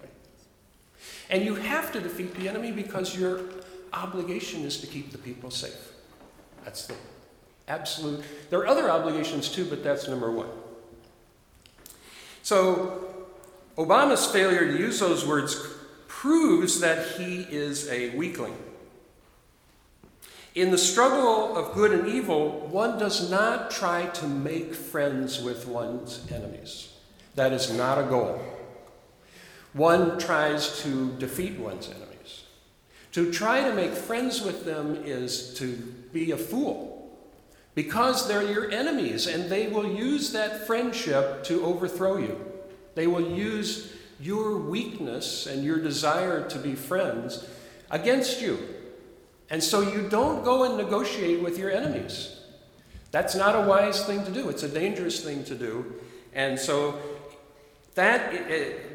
And 1.29 1.43
you 1.43 1.55
have 1.55 1.91
to 1.91 1.99
defeat 1.99 2.33
the 2.35 2.47
enemy 2.47 2.71
because 2.71 3.17
you're 3.17 3.41
obligation 3.93 4.63
is 4.63 4.79
to 4.81 4.88
keep 4.88 5.12
the 5.12 5.17
people 5.17 5.51
safe. 5.51 5.91
That's 6.65 6.88
the 6.88 6.95
absolute. 7.67 8.23
There 8.50 8.59
are 8.59 8.67
other 8.67 8.89
obligations 8.89 9.50
too, 9.50 9.65
but 9.65 9.83
that's 9.83 10.07
number 10.07 10.31
one. 10.31 10.50
So, 12.41 13.13
Obama's 13.77 14.25
failure 14.25 14.71
to 14.71 14.77
use 14.77 15.00
those 15.00 15.25
words 15.25 15.55
proves 16.07 16.79
that 16.81 17.17
he 17.17 17.41
is 17.50 17.89
a 17.89 18.15
weakling. 18.15 18.55
In 20.55 20.69
the 20.69 20.77
struggle 20.77 21.57
of 21.57 21.73
good 21.73 21.91
and 21.91 22.07
evil, 22.07 22.67
one 22.67 23.00
does 23.00 23.31
not 23.31 23.71
try 23.71 24.05
to 24.07 24.27
make 24.27 24.75
friends 24.75 25.41
with 25.41 25.67
one's 25.67 26.29
enemies. 26.31 26.93
That 27.33 27.53
is 27.53 27.73
not 27.73 27.97
a 27.97 28.03
goal. 28.03 28.39
One 29.73 30.19
tries 30.19 30.83
to 30.83 31.12
defeat 31.17 31.57
one's 31.57 31.89
enemies. 31.89 32.12
To 33.13 33.32
try 33.32 33.62
to 33.67 33.74
make 33.74 33.93
friends 33.93 34.41
with 34.41 34.65
them 34.65 35.03
is 35.05 35.53
to 35.55 35.75
be 36.12 36.32
a 36.32 36.38
fool 36.38 36.93
because 37.75 38.27
they're 38.27 38.51
your 38.51 38.72
enemies 38.72 39.27
and 39.27 39.50
they 39.50 39.67
will 39.67 39.88
use 39.88 40.32
that 40.34 40.65
friendship 40.65 41.43
to 41.46 41.63
overthrow 41.63 42.17
you. 42.17 42.39
They 42.96 43.08
will 43.08 43.32
use 43.32 43.93
your 44.20 44.58
weakness 44.58 45.46
and 45.46 45.63
your 45.63 45.79
desire 45.79 46.48
to 46.50 46.58
be 46.58 46.75
friends 46.75 47.48
against 47.91 48.41
you. 48.41 48.58
And 49.50 49.63
so 49.63 49.82
you 49.82 50.08
don't 50.10 50.43
go 50.43 50.63
and 50.63 50.77
negotiate 50.77 51.41
with 51.41 51.58
your 51.58 51.70
enemies. 51.72 52.39
That's 53.12 53.36
not 53.36 53.55
a 53.55 53.67
wise 53.67 54.03
thing 54.05 54.25
to 54.25 54.32
do. 54.32 54.50
It's 54.50 54.63
a 54.63 54.70
dangerous 54.70 55.24
thing 55.24 55.43
to 55.46 55.55
do. 55.55 56.01
And 56.34 56.60
so 56.60 57.00
that 57.95 58.33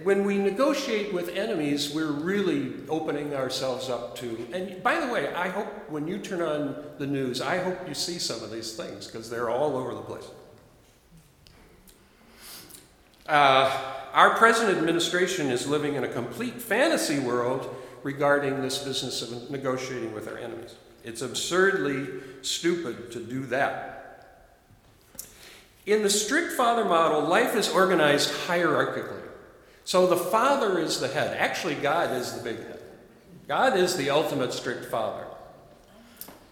when 0.02 0.24
we 0.24 0.38
negotiate 0.38 1.12
with 1.12 1.28
enemies, 1.28 1.94
we're 1.94 2.10
really 2.10 2.72
opening 2.88 3.34
ourselves 3.34 3.88
up 3.88 4.16
to. 4.16 4.48
And 4.52 4.82
by 4.82 4.98
the 4.98 5.12
way, 5.12 5.32
I 5.34 5.48
hope 5.48 5.88
when 5.88 6.08
you 6.08 6.18
turn 6.18 6.42
on 6.42 6.74
the 6.98 7.06
news, 7.06 7.40
I 7.40 7.58
hope 7.58 7.86
you 7.86 7.94
see 7.94 8.18
some 8.18 8.42
of 8.42 8.50
these 8.50 8.74
things 8.74 9.06
because 9.06 9.30
they're 9.30 9.50
all 9.50 9.76
over 9.76 9.94
the 9.94 10.02
place. 10.02 10.28
Uh, 13.28 13.94
our 14.14 14.36
present 14.36 14.76
administration 14.76 15.48
is 15.48 15.68
living 15.68 15.94
in 15.94 16.02
a 16.02 16.08
complete 16.08 16.60
fantasy 16.60 17.18
world 17.18 17.74
regarding 18.02 18.62
this 18.62 18.78
business 18.78 19.22
of 19.22 19.50
negotiating 19.50 20.12
with 20.14 20.26
our 20.28 20.38
enemies. 20.38 20.74
It's 21.04 21.22
absurdly 21.22 22.08
stupid 22.42 23.12
to 23.12 23.20
do 23.20 23.46
that. 23.46 23.97
In 25.88 26.02
the 26.02 26.10
strict 26.10 26.52
father 26.52 26.84
model, 26.84 27.22
life 27.22 27.56
is 27.56 27.70
organized 27.70 28.30
hierarchically. 28.46 29.22
So 29.86 30.06
the 30.06 30.18
father 30.18 30.78
is 30.78 31.00
the 31.00 31.08
head. 31.08 31.34
Actually, 31.38 31.76
God 31.76 32.14
is 32.14 32.34
the 32.34 32.42
big 32.42 32.58
head. 32.58 32.80
God 33.46 33.74
is 33.74 33.96
the 33.96 34.10
ultimate 34.10 34.52
strict 34.52 34.84
father. 34.84 35.24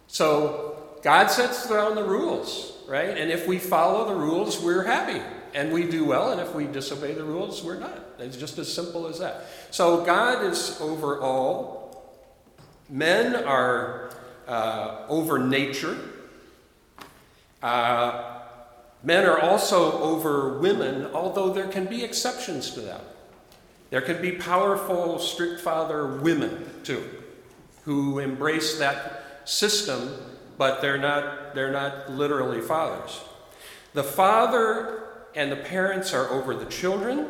So 0.07 0.79
God 1.03 1.27
sets 1.27 1.69
down 1.69 1.97
the 1.97 2.03
rules, 2.03 2.79
right? 2.89 3.11
And 3.11 3.31
if 3.31 3.47
we 3.47 3.59
follow 3.59 4.09
the 4.09 4.15
rules, 4.15 4.63
we're 4.63 4.85
happy 4.85 5.21
and 5.53 5.71
we 5.71 5.85
do 5.85 6.07
well. 6.07 6.33
And 6.33 6.41
if 6.41 6.55
we 6.55 6.65
disobey 6.65 7.13
the 7.13 7.25
rules, 7.25 7.63
we're 7.63 7.79
not. 7.79 8.07
It's 8.19 8.39
just 8.39 8.57
as 8.57 8.73
simple 8.73 9.07
as 9.07 9.19
that. 9.19 9.45
So 9.71 10.03
God 10.03 10.47
is 10.47 10.81
over 10.81 11.21
all. 11.21 12.11
Men 12.89 13.45
are 13.45 14.09
uh, 14.49 15.05
over 15.11 15.39
nature. 15.39 15.99
Uh, 17.63 18.36
Men 19.03 19.25
are 19.25 19.39
also 19.39 20.01
over 20.01 20.59
women, 20.59 21.07
although 21.13 21.53
there 21.53 21.69
can 21.69 21.87
be 21.87 22.03
exceptions 22.03 22.71
to 22.73 22.81
that. 22.81 23.03
There 23.91 24.01
can 24.01 24.21
be 24.21 24.33
powerful, 24.33 25.19
strict 25.19 25.61
father 25.61 26.19
women, 26.19 26.69
too, 26.83 27.05
who 27.85 28.19
embrace 28.19 28.79
that 28.79 29.43
system, 29.45 30.11
but 30.59 30.81
they're 30.81 30.99
not, 30.99 31.55
they're 31.55 31.73
not 31.73 32.11
literally 32.11 32.61
fathers. 32.61 33.21
The 33.95 34.03
father 34.03 35.05
and 35.37 35.53
the 35.53 35.57
parents 35.57 36.13
are 36.13 36.29
over 36.31 36.55
the 36.55 36.65
children, 36.67 37.29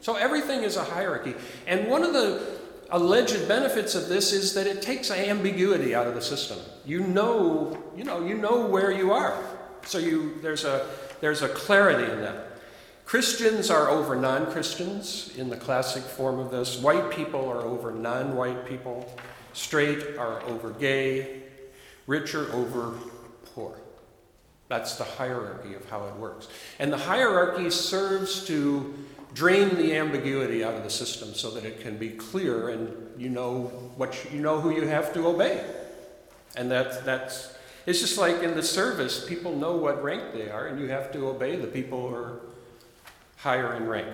so 0.00 0.16
everything 0.16 0.62
is 0.62 0.76
a 0.76 0.84
hierarchy. 0.84 1.34
And 1.66 1.88
one 1.88 2.02
of 2.02 2.14
the 2.14 2.58
alleged 2.90 3.46
benefits 3.46 3.94
of 3.94 4.08
this 4.08 4.32
is 4.32 4.54
that 4.54 4.66
it 4.66 4.80
takes 4.80 5.10
ambiguity 5.10 5.94
out 5.94 6.06
of 6.06 6.14
the 6.14 6.22
system. 6.22 6.58
You 6.86 7.00
know, 7.00 7.76
you 7.94 8.04
know, 8.04 8.24
you 8.26 8.36
know 8.36 8.66
where 8.66 8.90
you 8.90 9.12
are. 9.12 9.38
So 9.84 9.98
you, 9.98 10.40
there's, 10.40 10.64
a, 10.64 10.88
there's 11.20 11.42
a 11.42 11.48
clarity 11.48 12.10
in 12.10 12.20
that. 12.20 12.46
Christians 13.04 13.70
are 13.70 13.88
over 13.88 14.14
non 14.14 14.52
Christians 14.52 15.34
in 15.36 15.50
the 15.50 15.56
classic 15.56 16.04
form 16.04 16.38
of 16.38 16.52
this. 16.52 16.78
White 16.78 17.10
people 17.10 17.48
are 17.48 17.62
over 17.62 17.90
non 17.90 18.36
white 18.36 18.66
people. 18.66 19.12
Straight 19.52 20.16
are 20.16 20.40
over 20.44 20.70
gay. 20.70 21.42
Rich 22.06 22.36
are 22.36 22.52
over 22.52 22.92
poor. 23.52 23.80
That's 24.68 24.94
the 24.94 25.02
hierarchy 25.02 25.74
of 25.74 25.88
how 25.90 26.06
it 26.06 26.14
works. 26.14 26.46
And 26.78 26.92
the 26.92 26.98
hierarchy 26.98 27.70
serves 27.70 28.46
to 28.46 28.94
drain 29.34 29.76
the 29.76 29.96
ambiguity 29.96 30.62
out 30.62 30.74
of 30.74 30.84
the 30.84 30.90
system 30.90 31.34
so 31.34 31.50
that 31.50 31.64
it 31.64 31.80
can 31.80 31.98
be 31.98 32.10
clear 32.10 32.68
and 32.68 33.20
you 33.20 33.28
know 33.28 33.64
what 33.96 34.24
you, 34.24 34.36
you 34.36 34.40
know 34.40 34.60
who 34.60 34.70
you 34.70 34.86
have 34.86 35.12
to 35.14 35.26
obey. 35.26 35.64
And 36.56 36.70
that, 36.70 37.04
that's 37.04 37.52
it's 37.86 38.00
just 38.00 38.18
like 38.18 38.42
in 38.42 38.54
the 38.54 38.62
service, 38.62 39.24
people 39.24 39.56
know 39.56 39.76
what 39.76 40.02
rank 40.02 40.32
they 40.32 40.50
are, 40.50 40.66
and 40.66 40.78
you 40.78 40.88
have 40.88 41.12
to 41.12 41.28
obey 41.28 41.56
the 41.56 41.66
people 41.66 42.08
who 42.08 42.14
are 42.14 42.40
higher 43.38 43.74
in 43.74 43.86
rank. 43.86 44.08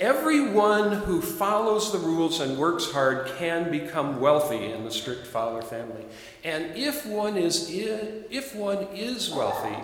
Everyone 0.00 0.92
who 0.92 1.20
follows 1.20 1.90
the 1.90 1.98
rules 1.98 2.38
and 2.38 2.56
works 2.56 2.92
hard 2.92 3.32
can 3.36 3.70
become 3.70 4.20
wealthy 4.20 4.70
in 4.70 4.84
the 4.84 4.92
strict 4.92 5.26
father 5.26 5.60
family. 5.60 6.04
And 6.44 6.76
if 6.76 7.04
one 7.04 7.36
is 7.36 7.68
if 7.68 8.54
one 8.54 8.86
is 8.94 9.30
wealthy, 9.30 9.76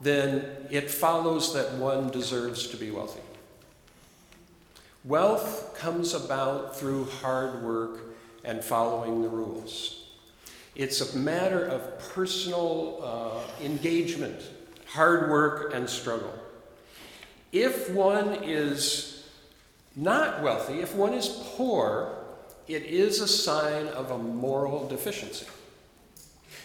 then 0.00 0.44
it 0.70 0.90
follows 0.90 1.54
that 1.54 1.74
one 1.74 2.10
deserves 2.10 2.66
to 2.68 2.76
be 2.76 2.90
wealthy. 2.90 3.20
Wealth 5.04 5.76
comes 5.78 6.14
about 6.14 6.76
through 6.76 7.04
hard 7.04 7.62
work 7.62 8.00
and 8.42 8.64
following 8.64 9.22
the 9.22 9.28
rules. 9.28 10.03
It's 10.74 11.14
a 11.14 11.16
matter 11.16 11.64
of 11.64 11.98
personal 12.14 13.00
uh, 13.02 13.64
engagement, 13.64 14.40
hard 14.86 15.30
work, 15.30 15.72
and 15.72 15.88
struggle. 15.88 16.34
If 17.52 17.90
one 17.90 18.42
is 18.42 19.24
not 19.94 20.42
wealthy, 20.42 20.80
if 20.80 20.94
one 20.94 21.14
is 21.14 21.28
poor, 21.28 22.16
it 22.66 22.82
is 22.84 23.20
a 23.20 23.28
sign 23.28 23.86
of 23.88 24.10
a 24.10 24.18
moral 24.18 24.88
deficiency. 24.88 25.46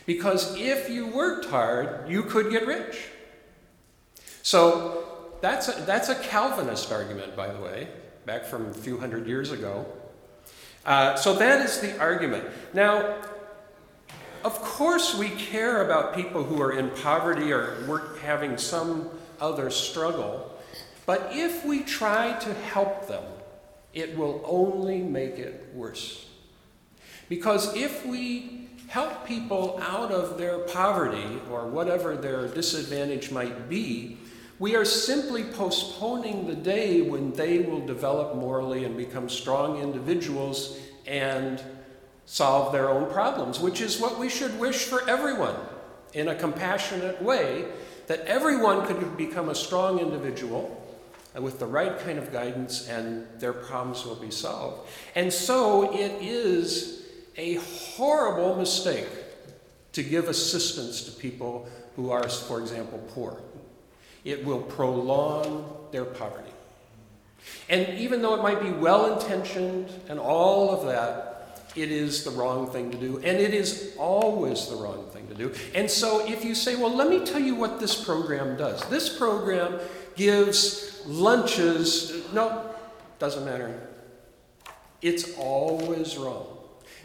Because 0.06 0.58
if 0.58 0.90
you 0.90 1.08
worked 1.08 1.46
hard, 1.46 2.10
you 2.10 2.24
could 2.24 2.50
get 2.50 2.66
rich. 2.66 3.10
So 4.42 5.06
that's 5.42 5.68
a, 5.68 5.82
that's 5.84 6.10
a 6.10 6.16
Calvinist 6.16 6.92
argument, 6.92 7.36
by 7.36 7.54
the 7.54 7.60
way, 7.60 7.88
back 8.26 8.46
from 8.46 8.68
a 8.68 8.74
few 8.74 8.98
hundred 8.98 9.28
years 9.28 9.52
ago. 9.52 9.86
Uh, 10.86 11.16
so 11.16 11.36
that 11.36 11.64
is 11.64 11.80
the 11.80 12.00
argument. 12.00 12.46
Now, 12.74 13.18
of 14.44 14.62
course, 14.62 15.16
we 15.16 15.30
care 15.30 15.84
about 15.84 16.16
people 16.16 16.44
who 16.44 16.62
are 16.62 16.74
in 16.74 16.90
poverty 16.92 17.52
or 17.52 17.84
work 17.88 18.20
having 18.20 18.58
some 18.58 19.10
other 19.40 19.70
struggle, 19.70 20.58
but 21.06 21.30
if 21.32 21.66
we 21.66 21.82
try 21.82 22.38
to 22.40 22.54
help 22.54 23.08
them, 23.08 23.24
it 23.94 24.18
will 24.18 24.42
only 24.46 25.02
make 25.02 25.40
it 25.40 25.70
worse. 25.74 26.28
Because 27.28 27.76
if 27.76 28.06
we 28.06 28.70
help 28.88 29.26
people 29.26 29.80
out 29.84 30.12
of 30.12 30.38
their 30.38 30.60
poverty 30.60 31.40
or 31.52 31.68
whatever 31.68 32.16
their 32.16 32.48
disadvantage 32.48 33.32
might 33.32 33.70
be, 33.70 34.18
we 34.58 34.76
are 34.76 34.84
simply 34.84 35.44
postponing 35.44 36.48
the 36.48 36.56
day 36.56 37.02
when 37.02 37.32
they 37.34 37.60
will 37.60 37.86
develop 37.86 38.36
morally 38.36 38.84
and 38.84 38.98
become 38.98 39.30
strong 39.30 39.80
individuals 39.80 40.78
and 41.08 41.64
solve 42.30 42.72
their 42.72 42.88
own 42.88 43.12
problems, 43.12 43.60
which 43.60 43.82
is 43.82 44.00
what 44.00 44.20
we 44.20 44.30
should 44.30 44.60
wish 44.60 44.86
for 44.86 45.10
everyone 45.10 45.56
in 46.14 46.28
a 46.28 46.36
compassionate 46.36 47.20
way, 47.24 47.66
that 48.06 48.20
everyone 48.28 48.86
could 48.86 49.18
become 49.18 49.50
a 49.50 49.56
strong 49.56 49.98
individual 49.98 50.76
with 51.40 51.58
the 51.58 51.66
right 51.66 52.00
kind 52.02 52.20
of 52.20 52.32
guidance 52.32 52.88
and 52.88 53.26
their 53.40 53.52
problems 53.52 54.06
will 54.06 54.16
be 54.16 54.30
solved. 54.30 54.88
And 55.16 55.34
so 55.34 55.92
it 55.92 56.22
is 56.22 57.04
a 57.36 57.56
horrible 57.56 58.56
mistake 58.56 59.10
to 59.94 60.04
give 60.04 60.28
assistance 60.28 61.02
to 61.06 61.12
people 61.12 61.68
who 61.96 62.12
are, 62.12 62.30
for 62.30 62.62
example, 62.62 63.04
poor. 63.16 63.42
It 64.24 64.46
will 64.46 64.62
prolong 64.62 65.88
their 65.92 66.06
poverty. 66.06 66.52
And 67.70 67.98
even 67.98 68.22
though 68.22 68.36
it 68.36 68.44
might 68.44 68.62
be 68.62 68.70
well 68.70 69.18
intentioned 69.18 69.90
and 70.08 70.20
all 70.20 70.70
of 70.70 70.86
that, 70.86 71.29
it 71.76 71.92
is 71.92 72.24
the 72.24 72.32
wrong 72.32 72.70
thing 72.72 72.92
to 72.92 72.98
do, 72.98 73.18
and 73.18 73.38
it 73.38 73.54
is 73.54 73.96
always 73.98 74.68
the 74.68 74.76
wrong 74.76 75.08
thing 75.12 75.28
to 75.28 75.36
do. 75.36 75.54
And 75.76 75.90
so, 75.90 76.28
if 76.28 76.44
you 76.44 76.56
say, 76.56 76.76
Well, 76.76 76.94
let 76.94 77.10
me 77.10 77.26
tell 77.26 77.42
you 77.42 77.56
what 77.56 77.80
this 77.80 78.04
program 78.04 78.58
does, 78.58 78.88
this 78.90 79.16
program 79.18 79.80
gives 80.16 81.02
lunches, 81.06 82.32
no, 82.34 82.74
doesn't 83.20 83.46
matter. 83.46 83.88
It's 85.02 85.38
always 85.38 86.18
wrong 86.18 86.58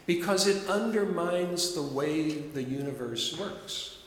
because 0.05 0.47
it 0.47 0.67
undermines 0.69 1.73
the 1.73 1.81
way 1.81 2.31
the 2.31 2.63
universe 2.63 3.37
works. 3.39 3.97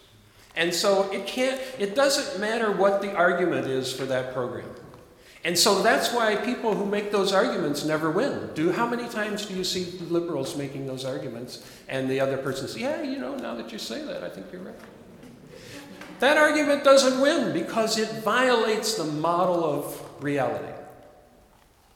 And 0.56 0.74
so 0.74 1.10
it 1.12 1.26
can't, 1.26 1.60
it 1.78 1.94
doesn't 1.94 2.40
matter 2.40 2.72
what 2.72 3.00
the 3.00 3.14
argument 3.14 3.66
is 3.66 3.92
for 3.92 4.04
that 4.06 4.34
program. 4.34 4.68
And 5.45 5.57
so 5.57 5.83
that's 5.83 6.12
why 6.12 6.37
people 6.37 6.75
who 6.75 6.85
make 6.85 7.12
those 7.12 7.33
arguments 7.33 7.85
never 7.85 8.11
win. 8.11 8.50
Do 8.54 8.73
how 8.73 8.87
many 8.87 9.09
times 9.09 9.47
do 9.47 9.54
you 9.54 9.64
see 9.64 9.99
liberals 10.09 10.57
making 10.57 10.87
those 10.87 11.04
arguments 11.04 11.64
and 11.88 12.11
the 12.11 12.21
other 12.21 12.37
person 12.37 12.66
says, 12.66 12.76
"Yeah, 12.76 13.02
you 13.02 13.18
know, 13.18 13.37
now 13.37 13.54
that 13.54 13.71
you 13.73 13.78
say 13.78 14.02
that, 14.02 14.25
I 14.25 14.28
think 14.28 14.47
you're 14.52 14.62
right." 14.62 14.75
That 16.18 16.37
argument 16.37 16.83
doesn't 16.83 17.21
win 17.21 17.52
because 17.52 17.99
it 17.99 18.25
violates 18.25 18.95
the 18.95 19.04
model 19.04 19.64
of 19.64 20.02
reality. 20.21 20.73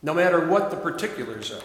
No 0.03 0.15
matter 0.15 0.47
what 0.47 0.71
the 0.71 0.77
particulars 0.77 1.51
are. 1.51 1.63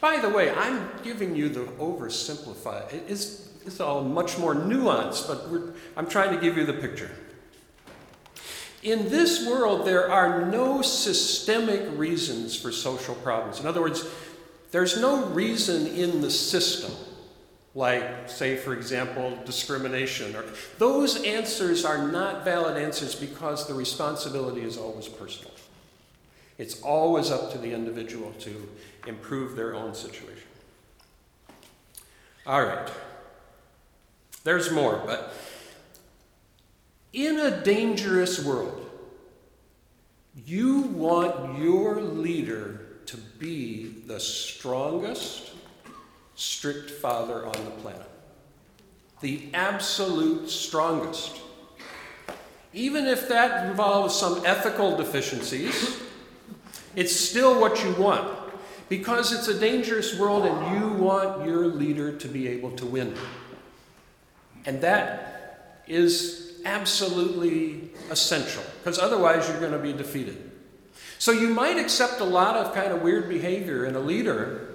By 0.00 0.18
the 0.18 0.28
way, 0.28 0.50
I'm 0.50 0.88
giving 1.02 1.34
you 1.34 1.48
the 1.48 1.64
oversimplified. 1.78 2.92
It 2.92 3.04
is, 3.08 3.50
it's 3.64 3.80
all 3.80 4.02
much 4.02 4.38
more 4.38 4.54
nuanced, 4.54 5.26
but 5.26 5.74
I'm 5.96 6.08
trying 6.08 6.34
to 6.34 6.40
give 6.40 6.56
you 6.56 6.66
the 6.66 6.74
picture. 6.74 7.10
In 8.86 9.08
this 9.08 9.44
world, 9.44 9.84
there 9.84 10.08
are 10.12 10.46
no 10.46 10.80
systemic 10.80 11.98
reasons 11.98 12.54
for 12.54 12.70
social 12.70 13.16
problems. 13.16 13.58
In 13.58 13.66
other 13.66 13.80
words, 13.80 14.08
there's 14.70 15.00
no 15.00 15.24
reason 15.24 15.88
in 15.88 16.20
the 16.20 16.30
system, 16.30 16.92
like, 17.74 18.30
say, 18.30 18.54
for 18.54 18.74
example, 18.74 19.36
discrimination. 19.44 20.36
Or, 20.36 20.44
those 20.78 21.20
answers 21.24 21.84
are 21.84 22.06
not 22.06 22.44
valid 22.44 22.80
answers 22.80 23.16
because 23.16 23.66
the 23.66 23.74
responsibility 23.74 24.60
is 24.60 24.76
always 24.76 25.08
personal. 25.08 25.52
It's 26.56 26.80
always 26.82 27.32
up 27.32 27.50
to 27.52 27.58
the 27.58 27.72
individual 27.72 28.32
to 28.38 28.68
improve 29.08 29.56
their 29.56 29.74
own 29.74 29.96
situation. 29.96 30.48
All 32.46 32.64
right. 32.64 32.88
There's 34.44 34.70
more, 34.70 35.02
but 35.04 35.34
in 37.12 37.40
a 37.40 37.62
dangerous 37.64 38.44
world, 38.44 38.75
you 40.44 40.80
want 40.80 41.58
your 41.58 42.00
leader 42.00 42.86
to 43.06 43.16
be 43.16 44.02
the 44.06 44.20
strongest, 44.20 45.52
strict 46.34 46.90
father 46.90 47.46
on 47.46 47.64
the 47.64 47.70
planet. 47.82 48.10
The 49.20 49.48
absolute 49.54 50.50
strongest. 50.50 51.40
Even 52.74 53.06
if 53.06 53.28
that 53.28 53.66
involves 53.66 54.14
some 54.14 54.44
ethical 54.44 54.96
deficiencies, 54.96 55.98
it's 56.94 57.14
still 57.14 57.58
what 57.58 57.82
you 57.82 57.92
want 57.94 58.28
because 58.88 59.32
it's 59.32 59.48
a 59.48 59.58
dangerous 59.58 60.18
world 60.18 60.44
and 60.44 60.78
you 60.78 60.88
want 61.02 61.46
your 61.46 61.66
leader 61.66 62.16
to 62.16 62.28
be 62.28 62.48
able 62.48 62.70
to 62.72 62.86
win. 62.86 63.14
And 64.66 64.80
that 64.82 65.82
is 65.86 66.45
absolutely 66.66 67.90
essential 68.10 68.62
because 68.78 68.98
otherwise 68.98 69.48
you're 69.48 69.60
going 69.60 69.72
to 69.72 69.78
be 69.78 69.92
defeated. 69.92 70.50
So 71.18 71.32
you 71.32 71.48
might 71.48 71.78
accept 71.78 72.20
a 72.20 72.24
lot 72.24 72.56
of 72.56 72.74
kind 72.74 72.92
of 72.92 73.02
weird 73.02 73.28
behavior 73.28 73.86
in 73.86 73.94
a 73.94 74.00
leader 74.00 74.66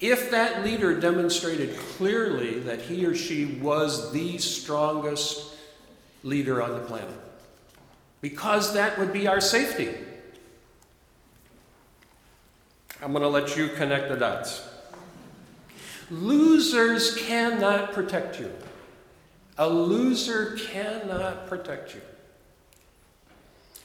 if 0.00 0.30
that 0.30 0.64
leader 0.64 0.98
demonstrated 0.98 1.76
clearly 1.76 2.58
that 2.60 2.80
he 2.80 3.04
or 3.04 3.14
she 3.14 3.44
was 3.44 4.12
the 4.12 4.38
strongest 4.38 5.54
leader 6.24 6.62
on 6.62 6.72
the 6.72 6.80
planet. 6.80 7.18
Because 8.22 8.74
that 8.74 8.98
would 8.98 9.12
be 9.12 9.28
our 9.28 9.40
safety. 9.40 9.94
I'm 13.02 13.12
going 13.12 13.22
to 13.22 13.28
let 13.28 13.56
you 13.56 13.68
connect 13.68 14.08
the 14.08 14.16
dots. 14.16 14.66
Losers 16.10 17.14
cannot 17.16 17.92
protect 17.92 18.40
you. 18.40 18.50
A 19.60 19.68
loser 19.68 20.56
cannot 20.56 21.46
protect 21.46 21.94
you. 21.94 22.00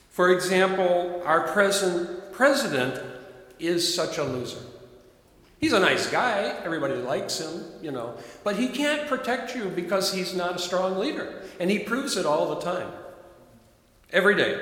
For 0.09 0.31
example, 0.31 1.21
our 1.25 1.49
present 1.49 2.31
president 2.31 3.03
is 3.59 3.93
such 3.93 4.17
a 4.17 4.23
loser. 4.23 4.61
He's 5.59 5.73
a 5.73 5.79
nice 5.81 6.09
guy, 6.09 6.55
everybody 6.63 6.93
likes 6.93 7.41
him, 7.41 7.61
you 7.81 7.91
know, 7.91 8.15
but 8.45 8.55
he 8.55 8.69
can't 8.69 9.05
protect 9.09 9.53
you 9.53 9.65
because 9.65 10.13
he's 10.13 10.33
not 10.33 10.55
a 10.55 10.59
strong 10.59 10.97
leader. 10.97 11.43
And 11.59 11.69
he 11.69 11.79
proves 11.79 12.15
it 12.15 12.25
all 12.25 12.55
the 12.55 12.61
time, 12.61 12.89
every 14.13 14.35
day. 14.35 14.57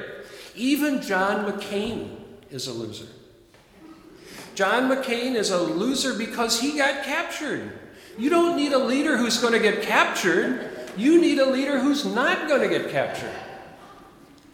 Even 0.55 0.99
John 0.99 1.45
McCain 1.45 2.21
is 2.49 2.65
a 2.65 2.73
loser. 2.73 3.07
John 4.55 4.89
McCain 4.89 5.35
is 5.35 5.51
a 5.51 5.61
loser 5.61 6.15
because 6.15 6.59
he 6.59 6.75
got 6.75 7.03
captured. 7.03 7.71
You 8.17 8.31
don't 8.31 8.57
need 8.57 8.73
a 8.73 8.79
leader 8.79 9.15
who's 9.15 9.37
going 9.37 9.53
to 9.53 9.59
get 9.59 9.83
captured. 9.83 10.71
You 10.95 11.19
need 11.19 11.39
a 11.39 11.45
leader 11.45 11.79
who's 11.79 12.05
not 12.05 12.47
going 12.47 12.61
to 12.61 12.67
get 12.67 12.91
captured. 12.91 13.33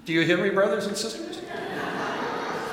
Do 0.05 0.13
you 0.13 0.21
hear 0.21 0.37
me, 0.37 0.49
brothers 0.49 0.87
and 0.87 0.95
sisters? 0.95 1.41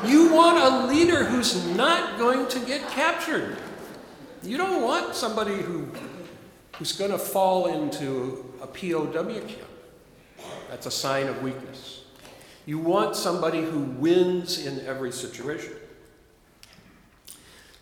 You 0.05 0.33
want 0.33 0.59
a 0.59 0.87
leader 0.87 1.25
who's 1.25 1.67
not 1.75 2.19
going 2.19 2.47
to 2.49 2.61
get 2.61 2.89
captured. 2.91 3.57
You 4.43 4.57
don't 4.57 4.83
want 4.83 5.15
somebody 5.15 5.57
who, 5.57 5.89
who's 6.77 6.93
going 6.93 7.11
to 7.11 7.19
fall 7.19 7.67
into 7.67 8.55
a 8.63 8.67
POW 8.67 9.13
camp. 9.13 9.51
That's 10.71 10.87
a 10.87 10.91
sign 10.91 11.27
of 11.27 11.43
weakness. 11.43 12.05
You 12.67 12.79
want 12.79 13.17
somebody 13.17 13.63
who 13.63 13.81
wins 13.81 14.65
in 14.65 14.85
every 14.87 15.13
situation. 15.13 15.73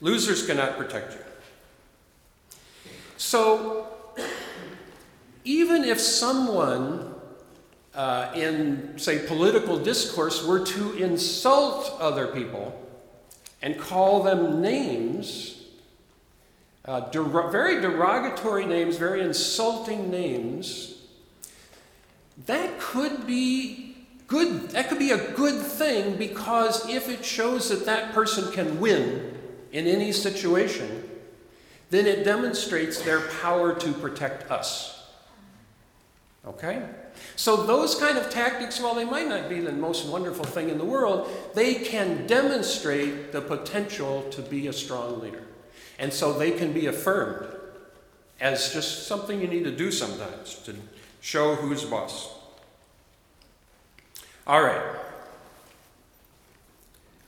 Losers 0.01 0.47
cannot 0.47 0.77
protect 0.77 1.15
you. 1.15 1.21
So, 3.17 3.89
even 5.45 5.85
if 5.85 6.01
someone 6.01 7.15
uh, 7.95 8.33
in, 8.35 8.99
say, 8.99 9.27
political 9.27 9.79
discourse 9.79 10.45
were 10.45 10.65
to 10.65 10.93
insult 10.95 11.97
other 12.01 12.27
people 12.29 12.81
and 13.63 13.79
call 13.79 14.23
them 14.23 14.61
names, 14.61 15.63
uh, 16.85 17.01
der- 17.11 17.51
very 17.51 17.81
derogatory 17.81 18.67
names, 18.67 18.97
very 18.97 19.23
insulting 19.23 20.11
names, 20.11 20.97
that 22.47 22.81
could 22.81 23.27
be 23.27 23.97
good. 24.27 24.71
That 24.71 24.89
could 24.89 24.99
be 24.99 25.13
a 25.13 25.33
good 25.33 25.63
thing 25.63 26.17
because 26.17 26.89
if 26.89 27.09
it 27.09 27.25
shows 27.25 27.69
that 27.69 27.87
that 27.87 28.13
person 28.13 28.51
can 28.53 28.81
win, 28.81 29.35
in 29.75 29.89
any 29.89 30.13
situation, 30.13 31.03
then 31.91 32.07
it 32.07 32.25
demonstrates 32.25 33.03
their 33.03 33.21
power 33.43 33.75
to 33.75 33.93
protect 33.93 34.49
us. 34.51 34.94
Okay? 36.47 36.83
So, 37.37 37.65
those 37.65 37.95
kind 37.95 38.19
of 38.19 38.29
tactics, 38.29 38.81
while 38.81 38.95
they 38.95 39.05
might 39.05 39.29
not 39.29 39.49
be 39.49 39.61
the 39.61 39.73
most 39.73 40.07
wonderful 40.07 40.45
thing 40.45 40.69
in 40.69 40.79
the 40.79 40.85
world, 40.85 41.31
they 41.55 41.75
can 41.75 42.27
demonstrate 42.27 43.33
the 43.33 43.41
potential 43.41 44.23
to 44.31 44.43
be 44.43 44.67
a 44.67 44.73
strong 44.73 45.21
leader. 45.21 45.43
And 45.99 46.13
so 46.13 46.33
they 46.33 46.51
can 46.51 46.73
be 46.73 46.87
affirmed 46.87 47.55
as 48.41 48.73
just 48.73 49.07
something 49.07 49.41
you 49.41 49.47
need 49.47 49.65
to 49.65 49.71
do 49.71 49.91
sometimes 49.91 50.57
to 50.65 50.75
show 51.21 51.55
who's 51.55 51.85
boss. 51.85 52.35
All 54.47 54.63
right. 54.63 54.83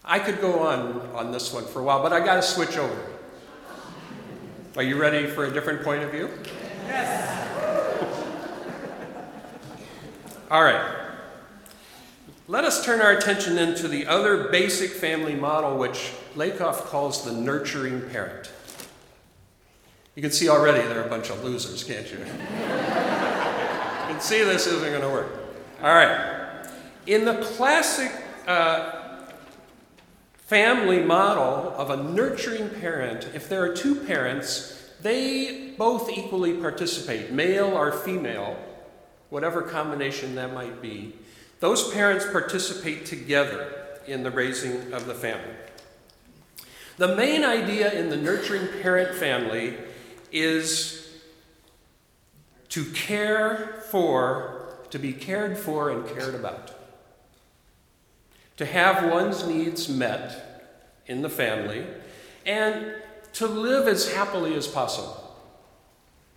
I 0.04 0.18
could 0.18 0.40
go 0.40 0.60
on 0.60 1.00
on 1.14 1.32
this 1.32 1.52
one 1.52 1.64
for 1.64 1.80
a 1.80 1.82
while, 1.82 2.02
but 2.02 2.12
I 2.12 2.20
got 2.20 2.36
to 2.36 2.42
switch 2.42 2.76
over. 2.76 3.06
Are 4.76 4.82
you 4.82 5.00
ready 5.00 5.26
for 5.26 5.46
a 5.46 5.50
different 5.50 5.82
point 5.82 6.02
of 6.02 6.10
view? 6.10 6.28
Yes. 6.86 7.35
All 10.48 10.62
right. 10.62 10.94
Let 12.46 12.64
us 12.64 12.84
turn 12.84 13.00
our 13.00 13.10
attention 13.10 13.56
then 13.56 13.74
to 13.76 13.88
the 13.88 14.06
other 14.06 14.44
basic 14.48 14.90
family 14.90 15.34
model, 15.34 15.76
which 15.76 16.12
Lakoff 16.36 16.84
calls 16.86 17.24
the 17.24 17.32
nurturing 17.32 18.08
parent. 18.10 18.52
You 20.14 20.22
can 20.22 20.30
see 20.30 20.48
already 20.48 20.86
they're 20.86 21.04
a 21.04 21.08
bunch 21.08 21.30
of 21.30 21.42
losers, 21.42 21.82
can't 21.82 22.08
you? 22.08 22.18
you 22.18 22.24
can 22.24 24.20
see 24.20 24.44
this 24.44 24.68
isn't 24.68 24.88
going 24.88 25.00
to 25.00 25.08
work. 25.08 25.32
All 25.82 25.92
right. 25.92 26.64
In 27.06 27.24
the 27.24 27.42
classic 27.42 28.12
uh, 28.46 29.16
family 30.36 31.00
model 31.00 31.74
of 31.76 31.90
a 31.90 31.96
nurturing 31.96 32.70
parent, 32.70 33.28
if 33.34 33.48
there 33.48 33.64
are 33.64 33.74
two 33.74 33.96
parents, 33.96 34.92
they 35.02 35.72
both 35.76 36.08
equally 36.08 36.54
participate, 36.54 37.32
male 37.32 37.76
or 37.76 37.90
female, 37.90 38.56
whatever 39.30 39.62
combination 39.62 40.34
that 40.36 40.52
might 40.52 40.80
be. 40.80 41.14
Those 41.60 41.92
parents 41.92 42.26
participate 42.30 43.06
together 43.06 43.72
in 44.06 44.22
the 44.22 44.30
raising 44.30 44.92
of 44.92 45.06
the 45.06 45.14
family. 45.14 45.54
The 46.96 47.16
main 47.16 47.44
idea 47.44 47.92
in 47.92 48.08
the 48.08 48.16
nurturing 48.16 48.68
parent 48.82 49.16
family 49.16 49.76
is 50.32 51.20
to 52.70 52.84
care 52.92 53.82
for, 53.90 54.76
to 54.90 54.98
be 54.98 55.12
cared 55.12 55.58
for 55.58 55.90
and 55.90 56.06
cared 56.06 56.34
about 56.34 56.76
to 58.56 58.64
have 58.64 59.10
one's 59.10 59.46
needs 59.46 59.88
met 59.88 60.82
in 61.06 61.22
the 61.22 61.28
family, 61.28 61.86
and 62.44 62.94
to 63.34 63.46
live 63.46 63.86
as 63.86 64.12
happily 64.12 64.54
as 64.54 64.66
possible 64.66 65.22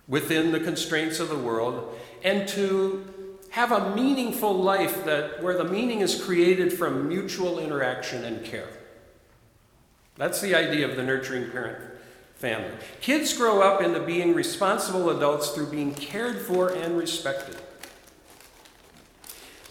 within 0.09 0.51
the 0.51 0.59
constraints 0.59 1.19
of 1.19 1.29
the 1.29 1.37
world, 1.37 1.97
and 2.23 2.47
to 2.49 3.07
have 3.51 3.71
a 3.71 3.95
meaningful 3.95 4.53
life 4.53 5.05
that, 5.05 5.41
where 5.41 5.57
the 5.57 5.63
meaning 5.63 6.01
is 6.01 6.21
created 6.21 6.73
from 6.73 7.07
mutual 7.07 7.59
interaction 7.59 8.25
and 8.25 8.43
care. 8.43 8.69
That's 10.17 10.41
the 10.41 10.53
idea 10.53 10.87
of 10.89 10.97
the 10.97 11.03
nurturing 11.03 11.49
parent 11.49 11.77
family. 12.35 12.71
Kids 13.01 13.35
grow 13.35 13.61
up 13.61 13.81
into 13.81 13.99
being 14.01 14.33
responsible 14.33 15.09
adults 15.09 15.49
through 15.51 15.67
being 15.67 15.93
cared 15.93 16.39
for 16.39 16.69
and 16.69 16.97
respected. 16.97 17.57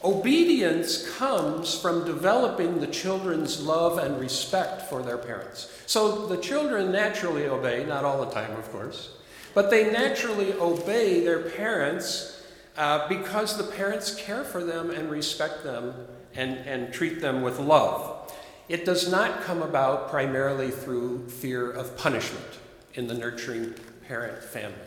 Obedience 0.05 1.11
comes 1.17 1.77
from 1.77 2.05
developing 2.05 2.79
the 2.79 2.87
children's 2.87 3.61
love 3.61 3.99
and 3.99 4.21
respect 4.21 4.83
for 4.83 5.03
their 5.03 5.19
parents. 5.19 5.73
So 5.87 6.27
the 6.27 6.37
children 6.37 6.93
naturally 6.93 7.47
obey, 7.47 7.85
not 7.85 8.05
all 8.05 8.25
the 8.25 8.31
time, 8.31 8.53
of 8.53 8.71
course, 8.71 9.11
but 9.59 9.71
they 9.71 9.91
naturally 9.91 10.53
obey 10.53 11.19
their 11.19 11.41
parents 11.41 12.41
uh, 12.77 13.09
because 13.09 13.59
the 13.59 13.65
parents 13.65 14.15
care 14.15 14.45
for 14.45 14.63
them 14.63 14.93
and 14.93 15.11
respect 15.11 15.65
them 15.65 15.93
and, 16.37 16.59
and 16.59 16.95
treat 16.95 17.21
them 17.21 17.43
with 17.43 17.59
love. 17.59 18.33
It 18.69 18.85
does 18.85 19.11
not 19.11 19.43
come 19.43 19.61
about 19.61 20.11
primarily 20.11 20.71
through 20.71 21.29
fear 21.29 21.73
of 21.73 21.97
punishment 21.97 22.61
in 22.95 23.09
the 23.09 23.15
nurturing 23.15 23.75
parent 24.07 24.45
family. 24.45 24.79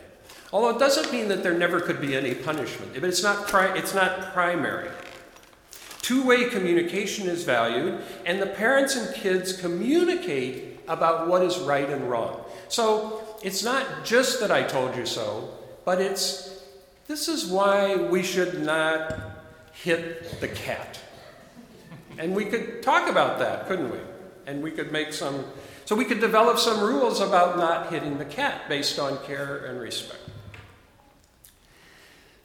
Although 0.54 0.74
it 0.74 0.78
doesn't 0.78 1.12
mean 1.12 1.28
that 1.28 1.42
there 1.42 1.52
never 1.52 1.78
could 1.78 2.00
be 2.00 2.16
any 2.16 2.34
punishment, 2.34 2.94
but 2.94 3.04
it's 3.04 3.22
not, 3.22 3.48
pri- 3.48 3.76
it's 3.76 3.94
not 3.94 4.32
primary. 4.32 4.88
Two 6.00 6.24
way 6.24 6.48
communication 6.48 7.28
is 7.28 7.44
valued, 7.44 8.00
and 8.24 8.40
the 8.40 8.46
parents 8.46 8.96
and 8.96 9.14
kids 9.14 9.52
communicate 9.52 10.80
about 10.88 11.28
what 11.28 11.42
is 11.42 11.58
right 11.58 11.90
and 11.90 12.08
wrong. 12.08 12.42
So 12.68 13.21
it's 13.42 13.62
not 13.62 14.04
just 14.04 14.40
that 14.40 14.50
I 14.50 14.62
told 14.62 14.96
you 14.96 15.06
so, 15.06 15.50
but 15.84 16.00
it's 16.00 16.62
this 17.06 17.28
is 17.28 17.46
why 17.46 17.96
we 17.96 18.22
should 18.22 18.62
not 18.62 19.18
hit 19.72 20.40
the 20.40 20.48
cat. 20.48 20.98
And 22.18 22.34
we 22.34 22.44
could 22.44 22.82
talk 22.82 23.10
about 23.10 23.38
that, 23.40 23.66
couldn't 23.66 23.90
we? 23.90 23.98
And 24.46 24.62
we 24.62 24.70
could 24.70 24.92
make 24.92 25.12
some, 25.12 25.44
so 25.84 25.96
we 25.96 26.04
could 26.04 26.20
develop 26.20 26.58
some 26.58 26.80
rules 26.80 27.20
about 27.20 27.56
not 27.56 27.90
hitting 27.92 28.18
the 28.18 28.24
cat 28.24 28.68
based 28.68 28.98
on 28.98 29.18
care 29.24 29.64
and 29.66 29.80
respect. 29.80 30.21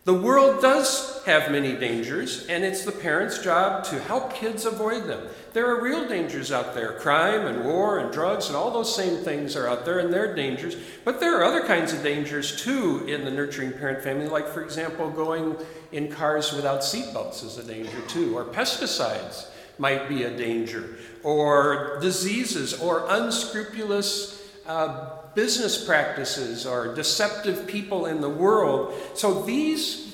The 0.08 0.13
world 0.13 0.62
does 0.62 1.22
have 1.26 1.52
many 1.52 1.74
dangers, 1.74 2.48
and 2.48 2.63
it's 2.63 2.86
the 2.86 2.93
parents' 2.93 3.43
job 3.43 3.84
to 3.88 4.00
help 4.00 4.34
kids 4.34 4.65
avoid 4.65 5.04
them. 5.04 5.28
There 5.52 5.65
are 5.65 5.84
real 5.84 6.08
dangers 6.08 6.50
out 6.50 6.74
there 6.74 6.93
crime 6.93 7.46
and 7.46 7.65
war 7.65 8.00
and 8.00 8.10
drugs 8.10 8.48
and 8.48 8.56
all 8.56 8.72
those 8.72 8.96
same 8.96 9.17
things 9.26 9.58
are 9.58 9.67
out 9.67 9.84
there, 9.84 10.00
and 10.00 10.13
they're 10.13 10.34
dangers. 10.34 10.78
But 11.04 11.20
there 11.20 11.38
are 11.38 11.43
other 11.43 11.67
kinds 11.67 11.91
of 11.91 12.04
dangers 12.04 12.63
too 12.63 13.04
in 13.06 13.26
the 13.26 13.32
nurturing 13.32 13.74
parent 13.74 14.02
family, 14.02 14.30
like, 14.30 14.48
for 14.48 14.63
example, 14.63 15.10
going 15.10 15.58
in 15.91 16.10
cars 16.10 16.54
without 16.54 16.84
seatbelts 16.84 17.43
is 17.43 17.58
a 17.58 17.63
danger 17.65 18.00
too, 18.08 18.38
or 18.38 18.46
pesticides 18.46 19.48
might 19.78 20.08
be 20.08 20.24
a 20.24 20.38
danger, 20.38 20.96
or 21.22 22.00
diseases, 22.00 22.80
or 22.80 23.06
unscrupulous. 23.10 24.41
Uh, 24.65 25.16
business 25.38 25.86
practices 25.86 26.65
or 26.65 26.95
deceptive 26.95 27.67
people 27.67 28.08
in 28.08 28.21
the 28.21 28.30
world. 28.30 28.91
So 29.13 29.43
these 29.43 30.08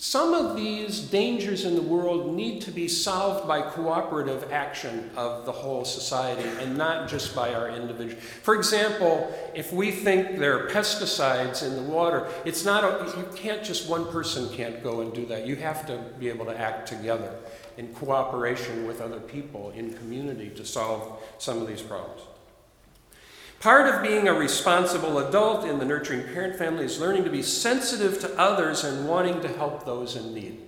some 0.00 0.32
of 0.32 0.54
these 0.54 1.00
dangers 1.00 1.64
in 1.64 1.74
the 1.74 1.82
world 1.82 2.32
need 2.32 2.62
to 2.62 2.70
be 2.70 2.86
solved 2.86 3.48
by 3.48 3.60
cooperative 3.62 4.52
action 4.52 5.10
of 5.16 5.44
the 5.44 5.50
whole 5.50 5.84
society 5.84 6.48
and 6.62 6.78
not 6.78 7.08
just 7.08 7.34
by 7.34 7.52
our 7.52 7.68
individual. 7.68 8.22
For 8.44 8.54
example, 8.54 9.36
if 9.56 9.72
we 9.72 9.90
think 9.90 10.38
there 10.38 10.56
are 10.56 10.70
pesticides 10.70 11.64
in 11.66 11.74
the 11.74 11.82
water, 11.82 12.28
it's 12.44 12.64
not 12.64 12.84
a, 12.84 13.18
you 13.18 13.26
can't 13.34 13.64
just 13.64 13.88
one 13.88 14.06
person 14.12 14.48
can't 14.50 14.84
go 14.84 15.00
and 15.00 15.12
do 15.12 15.26
that. 15.26 15.44
You 15.44 15.56
have 15.56 15.84
to 15.88 15.98
be 16.20 16.28
able 16.28 16.46
to 16.46 16.56
act 16.56 16.86
together 16.86 17.34
in 17.76 17.92
cooperation 17.94 18.86
with 18.86 19.00
other 19.00 19.18
people 19.18 19.72
in 19.72 19.94
community 19.94 20.50
to 20.50 20.64
solve 20.64 21.20
some 21.38 21.60
of 21.60 21.66
these 21.66 21.82
problems. 21.82 22.20
Part 23.60 23.92
of 23.92 24.02
being 24.02 24.28
a 24.28 24.34
responsible 24.34 25.18
adult 25.18 25.64
in 25.64 25.80
the 25.80 25.84
nurturing 25.84 26.22
parent 26.32 26.56
family 26.56 26.84
is 26.84 27.00
learning 27.00 27.24
to 27.24 27.30
be 27.30 27.42
sensitive 27.42 28.20
to 28.20 28.38
others 28.38 28.84
and 28.84 29.08
wanting 29.08 29.40
to 29.40 29.48
help 29.48 29.84
those 29.84 30.14
in 30.14 30.32
need. 30.32 30.60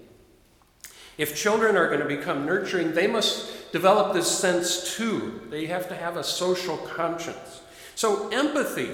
If 1.16 1.36
children 1.36 1.76
are 1.76 1.86
going 1.86 2.00
to 2.00 2.06
become 2.06 2.44
nurturing, 2.44 2.92
they 2.92 3.06
must 3.06 3.70
develop 3.70 4.12
this 4.12 4.26
sense 4.26 4.96
too. 4.96 5.42
They 5.50 5.66
have 5.66 5.88
to 5.88 5.94
have 5.94 6.16
a 6.16 6.24
social 6.24 6.78
conscience. 6.78 7.60
So, 7.94 8.28
empathy 8.30 8.90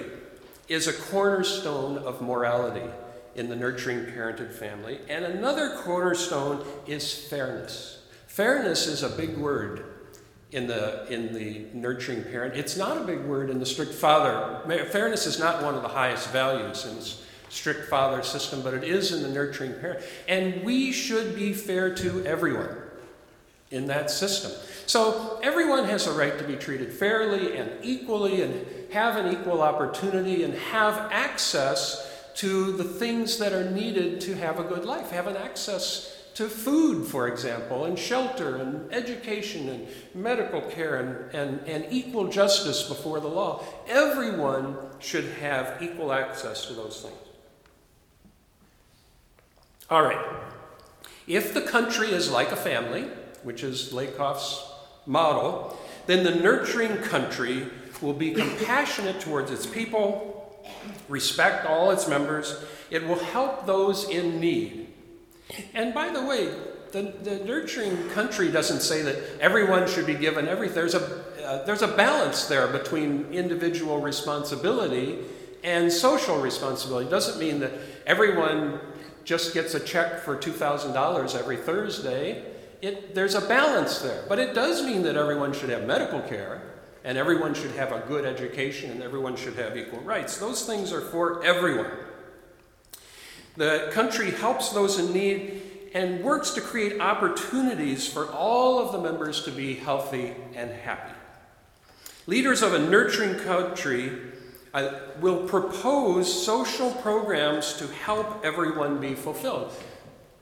is 0.68 0.88
a 0.88 0.92
cornerstone 0.92 1.96
of 1.96 2.20
morality 2.20 2.90
in 3.35 3.48
the 3.48 3.56
nurturing 3.56 4.06
parented 4.06 4.52
family. 4.52 4.98
And 5.09 5.24
another 5.24 5.76
cornerstone 5.76 6.66
is 6.87 7.14
fairness. 7.14 8.02
Fairness 8.26 8.87
is 8.87 9.02
a 9.02 9.09
big 9.09 9.38
word 9.38 9.95
in 10.52 10.66
the, 10.66 11.06
in 11.12 11.32
the 11.32 11.66
nurturing 11.74 12.22
parent. 12.22 12.54
It's 12.54 12.76
not 12.76 12.96
a 12.96 13.00
big 13.00 13.20
word 13.24 13.50
in 13.50 13.59
the 13.59 13.66
strict 13.66 13.92
father. 13.92 14.61
Fairness 14.90 15.26
is 15.26 15.38
not 15.38 15.62
one 15.62 15.74
of 15.74 15.82
the 15.82 15.88
highest 15.88 16.30
values 16.30 16.85
in 16.87 16.96
the 16.96 17.14
strict 17.48 17.88
father 17.88 18.22
system, 18.22 18.62
but 18.62 18.74
it 18.74 18.85
is 18.85 19.12
in 19.12 19.22
the 19.22 19.28
nurturing 19.28 19.74
parent. 19.74 20.04
And 20.28 20.62
we 20.62 20.92
should 20.92 21.35
be 21.35 21.52
fair 21.52 21.94
to 21.96 22.24
everyone 22.24 22.76
in 23.70 23.87
that 23.88 24.11
system. 24.11 24.52
So 24.87 25.40
everyone 25.42 25.85
has 25.87 26.06
a 26.06 26.12
right 26.12 26.38
to 26.38 26.44
be 26.44 26.54
treated 26.54 26.92
fairly 26.92 27.56
and 27.56 27.70
equally 27.82 28.42
and 28.42 28.64
have 28.92 29.16
an 29.16 29.32
equal 29.32 29.61
opportunity 29.61 30.44
and 30.44 30.54
have 30.54 31.11
access 31.11 32.30
to 32.37 32.72
the 32.72 32.85
things 32.85 33.38
that 33.38 33.52
are 33.52 33.68
needed 33.70 34.20
to 34.20 34.35
have 34.35 34.61
a 34.61 34.62
good 34.62 34.85
life, 34.85 35.11
have 35.11 35.26
an 35.26 35.37
access 35.37 36.15
to 36.37 36.51
food, 36.51 37.07
for 37.07 37.29
example, 37.29 37.87
and 37.87 37.99
shelter, 37.99 38.57
and 38.57 38.92
education, 38.92 39.70
and 39.70 39.88
medical 40.14 40.61
care, 40.61 40.96
and, 40.96 41.35
and, 41.35 41.66
and 41.66 41.87
equal 41.90 42.29
justice 42.29 42.83
before 42.83 43.20
the 43.20 43.29
law. 43.29 43.64
Everyone 43.88 44.77
should 44.99 45.25
have 45.40 45.83
equal 45.83 46.12
access 46.12 46.66
to 46.66 46.75
those 46.75 47.01
things. 47.01 47.16
All 49.88 50.03
right. 50.03 50.20
If 51.27 51.55
the 51.55 51.62
country 51.62 52.09
is 52.09 52.31
like 52.31 52.53
a 52.53 52.57
family, 52.57 53.09
which 53.42 53.62
is 53.62 53.94
Lakoff's 53.94 54.62
model, 55.07 55.79
then 56.07 56.22
the 56.22 56.35
nurturing 56.35 56.99
country 56.99 57.66
will 58.03 58.12
be 58.12 58.33
compassionate 58.33 59.20
towards 59.20 59.51
its 59.51 59.64
people, 59.64 60.62
respect 61.09 61.64
all 61.64 61.90
its 61.92 62.07
members, 62.07 62.62
it 62.90 63.07
will 63.07 63.18
help 63.18 63.64
those 63.64 64.07
in 64.11 64.38
need 64.38 64.86
and 65.74 65.94
by 65.94 66.09
the 66.09 66.24
way, 66.24 66.52
the, 66.92 67.12
the 67.22 67.44
nurturing 67.44 68.09
country 68.11 68.50
doesn't 68.50 68.80
say 68.80 69.02
that 69.02 69.16
everyone 69.40 69.88
should 69.88 70.06
be 70.06 70.14
given 70.14 70.48
everything. 70.48 70.74
There's 70.74 70.94
a, 70.94 71.24
uh, 71.44 71.64
there's 71.64 71.82
a 71.82 71.88
balance 71.88 72.46
there 72.46 72.66
between 72.68 73.26
individual 73.32 74.00
responsibility 74.00 75.18
and 75.62 75.92
social 75.92 76.38
responsibility. 76.40 77.06
It 77.06 77.11
doesn't 77.11 77.38
mean 77.38 77.61
that 77.61 77.72
everyone 78.06 78.80
just 79.24 79.52
gets 79.52 79.74
a 79.74 79.80
check 79.80 80.20
for 80.20 80.37
$2,000 80.37 81.38
every 81.38 81.56
Thursday. 81.56 82.44
It, 82.80 83.14
there's 83.14 83.35
a 83.35 83.40
balance 83.40 83.98
there. 83.98 84.24
But 84.28 84.38
it 84.38 84.54
does 84.54 84.85
mean 84.85 85.02
that 85.02 85.16
everyone 85.16 85.52
should 85.52 85.70
have 85.70 85.85
medical 85.85 86.20
care, 86.20 86.62
and 87.04 87.18
everyone 87.18 87.52
should 87.52 87.72
have 87.72 87.90
a 87.92 88.00
good 88.06 88.24
education, 88.24 88.90
and 88.90 89.02
everyone 89.02 89.37
should 89.37 89.54
have 89.54 89.76
equal 89.76 90.00
rights. 90.00 90.38
Those 90.38 90.64
things 90.64 90.92
are 90.92 91.00
for 91.00 91.44
everyone. 91.44 91.90
The 93.56 93.90
country 93.92 94.30
helps 94.30 94.70
those 94.70 94.98
in 94.98 95.12
need 95.12 95.62
and 95.94 96.22
works 96.22 96.50
to 96.50 96.60
create 96.60 97.00
opportunities 97.00 98.06
for 98.06 98.30
all 98.30 98.78
of 98.78 98.92
the 98.92 99.00
members 99.00 99.44
to 99.44 99.50
be 99.50 99.74
healthy 99.74 100.34
and 100.54 100.70
happy. 100.70 101.14
Leaders 102.26 102.62
of 102.62 102.74
a 102.74 102.78
nurturing 102.78 103.38
country 103.38 104.12
uh, 104.74 104.90
will 105.20 105.48
propose 105.48 106.44
social 106.44 106.90
programs 106.90 107.74
to 107.74 107.86
help 107.86 108.44
everyone 108.44 109.00
be 109.00 109.14
fulfilled. 109.14 109.72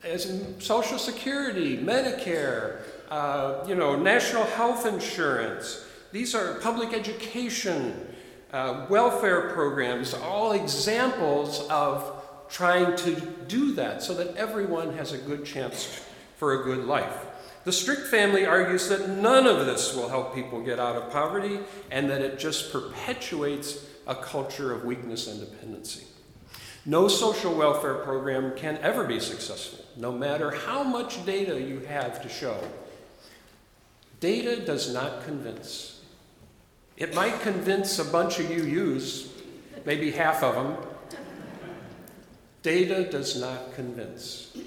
As 0.03 0.25
in 0.29 0.59
Social 0.59 0.97
Security, 0.97 1.77
Medicare, 1.77 2.81
uh, 3.09 3.63
you 3.67 3.75
know, 3.75 3.95
national 3.95 4.43
health 4.43 4.85
insurance, 4.85 5.85
these 6.11 6.35
are 6.35 6.55
public 6.55 6.93
education, 6.93 8.07
uh, 8.51 8.87
welfare 8.89 9.51
programs, 9.51 10.13
all 10.13 10.51
examples 10.51 11.65
of 11.69 12.14
trying 12.49 12.95
to 12.97 13.15
do 13.47 13.73
that 13.73 14.03
so 14.03 14.13
that 14.13 14.35
everyone 14.35 14.95
has 14.97 15.11
a 15.11 15.17
good 15.17 15.45
chance 15.45 16.03
for 16.37 16.61
a 16.61 16.63
good 16.63 16.85
life. 16.85 17.25
The 17.63 17.71
strict 17.71 18.07
family 18.07 18.45
argues 18.45 18.89
that 18.89 19.09
none 19.09 19.47
of 19.47 19.65
this 19.65 19.95
will 19.95 20.07
help 20.07 20.35
people 20.35 20.61
get 20.61 20.79
out 20.79 20.95
of 20.95 21.11
poverty 21.11 21.59
and 21.89 22.09
that 22.09 22.21
it 22.21 22.37
just 22.37 22.71
perpetuates 22.71 23.85
a 24.05 24.13
culture 24.13 24.71
of 24.71 24.85
weakness 24.85 25.27
and 25.27 25.39
dependency. 25.39 26.05
No 26.85 27.07
social 27.07 27.55
welfare 27.55 27.95
program 27.95 28.55
can 28.55 28.77
ever 28.83 29.05
be 29.05 29.19
successful, 29.19 29.83
no 29.97 30.11
matter 30.11 30.51
how 30.51 30.83
much 30.83 31.25
data 31.25 31.59
you 31.59 31.79
have 31.79 32.21
to 32.21 32.29
show. 32.29 32.55
Data 34.19 34.63
does 34.63 34.93
not 34.93 35.25
convince. 35.25 36.01
It 36.97 37.15
might 37.15 37.41
convince 37.41 37.97
a 37.97 38.05
bunch 38.05 38.39
of 38.39 38.45
UUs, 38.45 39.27
maybe 39.85 40.11
half 40.11 40.43
of 40.43 40.53
them, 40.53 40.77
Data 42.65 43.03
does 43.03 43.39
not 43.39 43.75
convince. 43.75 44.57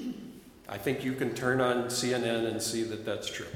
I 0.68 0.78
think 0.78 1.04
you 1.04 1.14
can 1.14 1.34
turn 1.34 1.60
on 1.60 1.86
CNN 1.86 2.46
and 2.46 2.62
see 2.62 2.84
that 2.84 3.04
that's 3.04 3.28
true. 3.28 3.48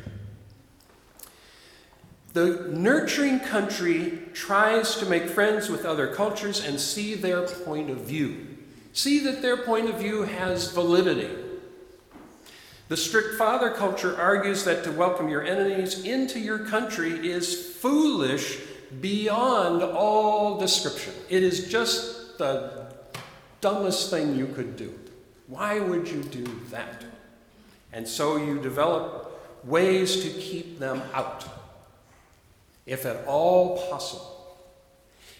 The 2.32 2.66
nurturing 2.72 3.38
country 3.38 4.18
tries 4.34 4.96
to 4.96 5.06
make 5.06 5.28
friends 5.28 5.68
with 5.68 5.84
other 5.84 6.12
cultures 6.12 6.64
and 6.64 6.80
see 6.80 7.14
their 7.14 7.46
point 7.46 7.88
of 7.88 7.98
view. 7.98 8.58
See 8.92 9.20
that 9.20 9.42
their 9.42 9.58
point 9.58 9.88
of 9.88 10.00
view 10.00 10.22
has 10.22 10.72
validity. 10.72 11.30
The 12.88 12.96
strict 12.96 13.36
father 13.36 13.70
culture 13.70 14.20
argues 14.20 14.64
that 14.64 14.82
to 14.82 14.90
welcome 14.90 15.28
your 15.28 15.44
enemies 15.44 16.04
into 16.04 16.40
your 16.40 16.66
country 16.66 17.30
is 17.30 17.76
foolish 17.76 18.58
beyond 19.00 19.84
all 19.84 20.58
description. 20.58 21.14
It 21.28 21.44
is 21.44 21.68
just 21.68 22.38
the 22.38 22.81
dumbest 23.62 24.10
thing 24.10 24.36
you 24.36 24.48
could 24.48 24.76
do. 24.76 24.92
Why 25.46 25.80
would 25.80 26.06
you 26.08 26.22
do 26.22 26.44
that? 26.70 27.04
And 27.92 28.06
so 28.06 28.36
you 28.36 28.60
develop 28.60 29.30
ways 29.64 30.22
to 30.22 30.28
keep 30.28 30.78
them 30.78 31.02
out 31.14 31.46
if 32.84 33.06
at 33.06 33.24
all 33.26 33.78
possible. 33.88 34.58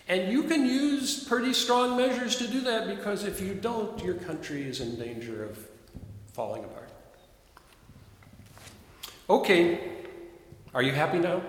And 0.08 0.32
you 0.32 0.44
can 0.44 0.66
use 0.66 1.24
pretty 1.24 1.52
strong 1.52 1.96
measures 1.96 2.36
to 2.36 2.46
do 2.46 2.60
that 2.62 2.88
because 2.88 3.24
if 3.24 3.40
you 3.40 3.54
don't, 3.54 4.02
your 4.02 4.14
country 4.14 4.62
is 4.62 4.80
in 4.80 4.96
danger 4.96 5.44
of 5.44 5.58
falling 6.32 6.64
apart. 6.64 6.90
Okay, 9.30 9.80
are 10.74 10.82
you 10.82 10.92
happy 10.92 11.18
now? 11.18 11.42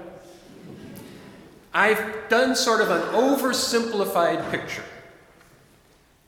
I've 1.73 2.29
done 2.29 2.55
sort 2.55 2.81
of 2.81 2.91
an 2.91 3.01
oversimplified 3.13 4.51
picture. 4.51 4.83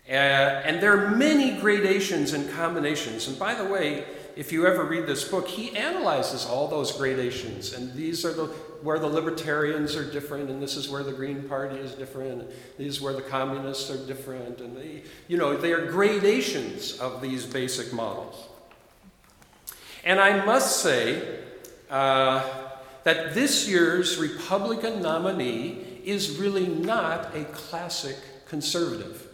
Uh, 0.07 0.11
and 0.11 0.81
there 0.81 0.97
are 0.97 1.09
many 1.15 1.59
gradations 1.59 2.33
and 2.33 2.49
combinations. 2.51 3.27
And 3.27 3.39
by 3.39 3.55
the 3.55 3.65
way, 3.65 4.05
if 4.35 4.51
you 4.51 4.67
ever 4.67 4.83
read 4.83 5.07
this 5.07 5.27
book, 5.27 5.47
he 5.47 5.75
analyzes 5.75 6.45
all 6.45 6.67
those 6.67 6.91
gradations. 6.91 7.73
And 7.73 7.93
these 7.93 8.25
are 8.25 8.33
the 8.33 8.45
where 8.85 8.99
the 8.99 9.07
libertarians 9.07 9.95
are 9.95 10.09
different, 10.09 10.49
and 10.49 10.61
this 10.61 10.75
is 10.75 10.89
where 10.89 11.01
the 11.01 11.11
Green 11.11 11.41
Party 11.49 11.75
is 11.75 11.93
different, 11.93 12.41
and 12.41 12.49
these 12.77 13.01
where 13.01 13.13
the 13.13 13.21
communists 13.21 13.89
are 13.89 14.05
different, 14.05 14.61
and 14.61 14.77
they, 14.77 15.01
you 15.27 15.37
know, 15.37 15.57
they 15.57 15.73
are 15.73 15.87
gradations 15.87 16.99
of 16.99 17.19
these 17.19 17.45
basic 17.45 17.91
models. 17.91 18.47
And 20.03 20.19
I 20.19 20.45
must 20.45 20.83
say 20.83 21.39
uh, 21.89 22.47
that 23.03 23.33
this 23.33 23.67
year's 23.67 24.19
Republican 24.19 25.01
nominee 25.01 26.01
is 26.05 26.37
really 26.37 26.67
not 26.67 27.35
a 27.35 27.45
classic 27.45 28.17
conservative. 28.47 29.24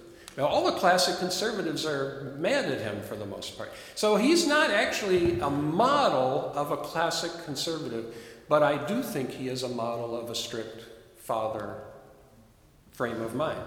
Now, 0.41 0.47
all 0.47 0.65
the 0.65 0.80
classic 0.80 1.19
conservatives 1.19 1.86
are 1.86 2.34
mad 2.39 2.65
at 2.65 2.82
him 2.82 3.04
for 3.04 3.15
the 3.15 3.27
most 3.27 3.60
part. 3.60 3.71
So 3.93 4.15
he's 4.15 4.47
not 4.47 4.71
actually 4.71 5.39
a 5.39 5.51
model 5.51 6.51
of 6.56 6.71
a 6.71 6.77
classic 6.77 7.45
conservative, 7.45 8.15
but 8.49 8.63
I 8.63 8.84
do 8.88 9.04
think 9.04 9.30
he 9.30 9.49
is 9.49 9.62
a 9.62 9.69
model 9.69 10.19
of 10.19 10.32
a 10.32 10.36
strict 10.36 10.84
father 11.19 11.84
frame 12.89 13.21
of 13.21 13.36
mind. 13.36 13.62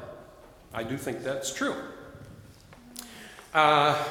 I 0.72 0.82
do 0.82 0.96
think 0.96 1.22
that's 1.22 1.54
true. 1.54 1.76
Uh, 3.54 4.04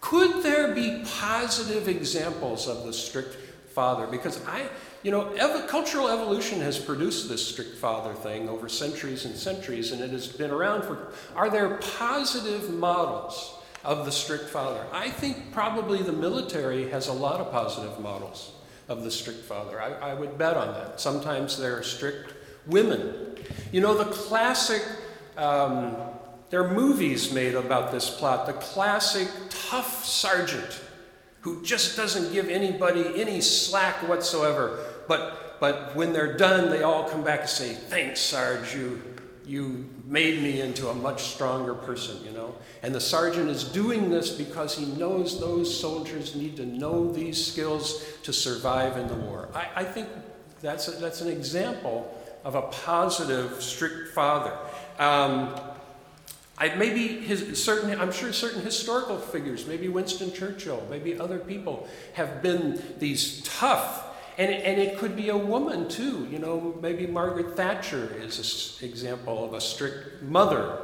could 0.00 0.42
there 0.42 0.74
be 0.74 1.04
positive 1.04 1.88
examples 1.88 2.68
of 2.68 2.86
the 2.86 2.92
strict 2.94 3.34
father? 3.74 4.06
Because 4.06 4.42
I, 4.46 4.70
you 5.02 5.10
know, 5.10 5.30
ev- 5.34 5.66
cultural 5.68 6.08
evolution 6.08 6.60
has 6.60 6.78
produced 6.78 7.28
this 7.28 7.46
strict 7.46 7.76
father 7.76 8.14
thing 8.14 8.48
over 8.48 8.68
centuries 8.68 9.24
and 9.24 9.36
centuries, 9.36 9.92
and 9.92 10.00
it 10.00 10.10
has 10.10 10.26
been 10.26 10.50
around 10.50 10.82
for. 10.82 11.12
Are 11.34 11.50
there 11.50 11.76
positive 11.76 12.70
models 12.70 13.54
of 13.84 14.04
the 14.04 14.12
strict 14.12 14.50
father? 14.50 14.84
I 14.92 15.10
think 15.10 15.52
probably 15.52 16.02
the 16.02 16.12
military 16.12 16.88
has 16.90 17.08
a 17.08 17.12
lot 17.12 17.40
of 17.40 17.52
positive 17.52 18.00
models 18.00 18.52
of 18.88 19.04
the 19.04 19.10
strict 19.10 19.44
father. 19.44 19.80
I, 19.80 20.10
I 20.10 20.14
would 20.14 20.38
bet 20.38 20.56
on 20.56 20.72
that. 20.74 21.00
Sometimes 21.00 21.58
there 21.58 21.78
are 21.78 21.82
strict 21.82 22.34
women. 22.66 23.36
You 23.72 23.80
know, 23.80 23.94
the 23.94 24.06
classic. 24.06 24.82
Um, 25.36 25.96
there 26.48 26.62
are 26.62 26.72
movies 26.72 27.32
made 27.32 27.54
about 27.54 27.90
this 27.90 28.08
plot. 28.08 28.46
The 28.46 28.52
classic 28.54 29.28
tough 29.50 30.04
sergeant 30.04 30.80
who 31.46 31.62
just 31.62 31.96
doesn't 31.96 32.32
give 32.32 32.48
anybody 32.48 33.04
any 33.14 33.40
slack 33.40 34.06
whatsoever 34.08 34.78
but, 35.06 35.58
but 35.60 35.94
when 35.94 36.12
they're 36.12 36.36
done, 36.36 36.70
they 36.70 36.82
all 36.82 37.08
come 37.08 37.22
back 37.22 37.40
and 37.40 37.48
say, 37.48 37.74
Thanks, 37.74 38.20
Sarge, 38.20 38.74
you, 38.74 39.02
you 39.44 39.88
made 40.04 40.42
me 40.42 40.60
into 40.60 40.88
a 40.88 40.94
much 40.94 41.34
stronger 41.34 41.74
person, 41.74 42.24
you 42.24 42.32
know? 42.32 42.54
And 42.82 42.94
the 42.94 43.00
sergeant 43.00 43.48
is 43.48 43.64
doing 43.64 44.10
this 44.10 44.30
because 44.30 44.76
he 44.76 44.86
knows 44.86 45.40
those 45.40 45.78
soldiers 45.78 46.34
need 46.34 46.56
to 46.56 46.66
know 46.66 47.10
these 47.12 47.44
skills 47.44 48.04
to 48.22 48.32
survive 48.32 48.96
in 48.96 49.08
the 49.08 49.14
war. 49.14 49.48
I, 49.54 49.68
I 49.76 49.84
think 49.84 50.08
that's, 50.60 50.88
a, 50.88 50.92
that's 50.92 51.20
an 51.20 51.28
example 51.28 52.12
of 52.44 52.54
a 52.54 52.62
positive, 52.62 53.62
strict 53.62 54.14
father. 54.14 54.56
Um, 54.98 55.58
I, 56.58 56.74
maybe 56.74 57.08
his, 57.08 57.62
certain, 57.62 58.00
I'm 58.00 58.12
sure 58.12 58.32
certain 58.32 58.62
historical 58.62 59.18
figures, 59.18 59.66
maybe 59.66 59.88
Winston 59.88 60.32
Churchill, 60.32 60.86
maybe 60.88 61.18
other 61.18 61.38
people, 61.38 61.86
have 62.14 62.42
been 62.42 62.82
these 62.98 63.42
tough, 63.42 64.04
and, 64.38 64.50
and 64.50 64.80
it 64.80 64.98
could 64.98 65.16
be 65.16 65.28
a 65.28 65.36
woman 65.36 65.88
too. 65.88 66.26
You 66.30 66.38
know, 66.38 66.78
maybe 66.80 67.06
Margaret 67.06 67.56
Thatcher 67.56 68.14
is 68.18 68.78
an 68.80 68.88
example 68.88 69.44
of 69.44 69.52
a 69.52 69.60
strict 69.60 70.22
mother 70.22 70.78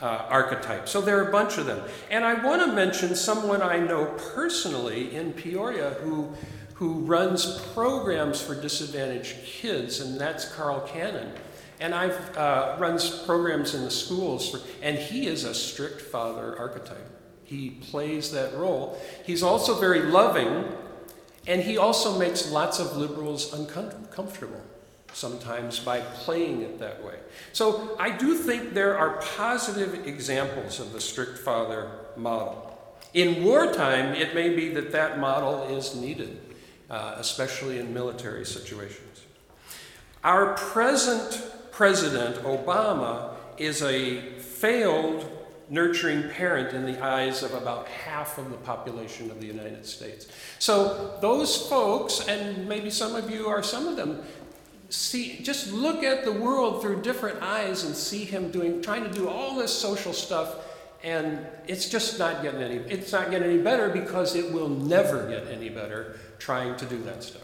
uh, 0.00 0.26
archetype. 0.28 0.88
So 0.88 1.00
there 1.00 1.18
are 1.22 1.28
a 1.28 1.32
bunch 1.32 1.56
of 1.56 1.66
them. 1.66 1.80
And 2.10 2.24
I 2.24 2.34
want 2.44 2.62
to 2.62 2.72
mention 2.72 3.14
someone 3.16 3.62
I 3.62 3.78
know 3.78 4.06
personally 4.34 5.14
in 5.14 5.32
Peoria 5.32 5.90
who, 6.02 6.34
who 6.74 7.00
runs 7.00 7.60
programs 7.72 8.42
for 8.42 8.54
disadvantaged 8.54 9.36
kids, 9.44 10.00
and 10.00 10.20
that's 10.20 10.52
Carl 10.54 10.80
Cannon. 10.80 11.32
And 11.80 11.94
I've 11.94 12.36
uh, 12.36 12.76
runs 12.78 13.24
programs 13.24 13.74
in 13.74 13.84
the 13.84 13.90
schools, 13.90 14.50
for, 14.50 14.60
and 14.82 14.98
he 14.98 15.26
is 15.26 15.44
a 15.44 15.54
strict 15.54 16.00
father 16.00 16.58
archetype. 16.58 17.10
He 17.44 17.70
plays 17.70 18.32
that 18.32 18.54
role. 18.54 18.98
He's 19.24 19.42
also 19.42 19.78
very 19.78 20.02
loving 20.02 20.64
and 21.46 21.62
he 21.62 21.78
also 21.78 22.18
makes 22.18 22.50
lots 22.50 22.80
of 22.80 22.96
liberals 22.96 23.52
uncomfortable 23.52 24.62
sometimes 25.12 25.78
by 25.78 26.00
playing 26.00 26.60
it 26.60 26.78
that 26.78 27.02
way. 27.02 27.14
So 27.52 27.96
I 27.98 28.10
do 28.10 28.34
think 28.34 28.74
there 28.74 28.98
are 28.98 29.22
positive 29.36 30.06
examples 30.06 30.78
of 30.78 30.92
the 30.92 31.00
strict 31.00 31.38
father 31.38 31.90
model. 32.16 32.72
In 33.14 33.44
wartime, 33.44 34.14
it 34.14 34.34
may 34.34 34.54
be 34.54 34.68
that 34.74 34.92
that 34.92 35.18
model 35.18 35.62
is 35.74 35.94
needed, 35.94 36.38
uh, 36.90 37.14
especially 37.16 37.78
in 37.78 37.94
military 37.94 38.44
situations. 38.44 39.22
Our 40.22 40.54
present 40.54 41.42
president, 41.76 42.36
Obama, 42.36 43.34
is 43.58 43.82
a 43.82 44.18
failed 44.38 45.30
nurturing 45.68 46.26
parent 46.30 46.74
in 46.74 46.86
the 46.86 46.98
eyes 47.04 47.42
of 47.42 47.52
about 47.52 47.86
half 47.86 48.38
of 48.38 48.48
the 48.50 48.56
population 48.56 49.30
of 49.30 49.42
the 49.42 49.46
United 49.46 49.84
States. 49.84 50.26
So 50.58 51.18
those 51.20 51.68
folks, 51.68 52.26
and 52.28 52.66
maybe 52.66 52.88
some 52.88 53.14
of 53.14 53.28
you 53.28 53.48
are 53.48 53.62
some 53.62 53.86
of 53.88 53.94
them, 53.94 54.22
see 54.88 55.42
just 55.42 55.70
look 55.70 56.02
at 56.02 56.24
the 56.24 56.32
world 56.32 56.80
through 56.80 57.02
different 57.02 57.42
eyes 57.42 57.84
and 57.84 57.94
see 57.94 58.24
him 58.24 58.50
doing 58.50 58.80
trying 58.80 59.04
to 59.04 59.12
do 59.12 59.28
all 59.28 59.54
this 59.56 59.72
social 59.72 60.14
stuff 60.14 60.54
and 61.02 61.44
it's 61.66 61.90
just 61.90 62.20
not 62.20 62.40
getting 62.40 62.62
any 62.62 62.76
it's 62.76 63.10
not 63.10 63.32
getting 63.32 63.50
any 63.50 63.60
better 63.60 63.88
because 63.88 64.36
it 64.36 64.52
will 64.52 64.68
never 64.68 65.28
get 65.28 65.48
any 65.48 65.68
better 65.68 66.16
trying 66.38 66.76
to 66.76 66.86
do 66.86 67.02
that 67.02 67.24
stuff. 67.24 67.42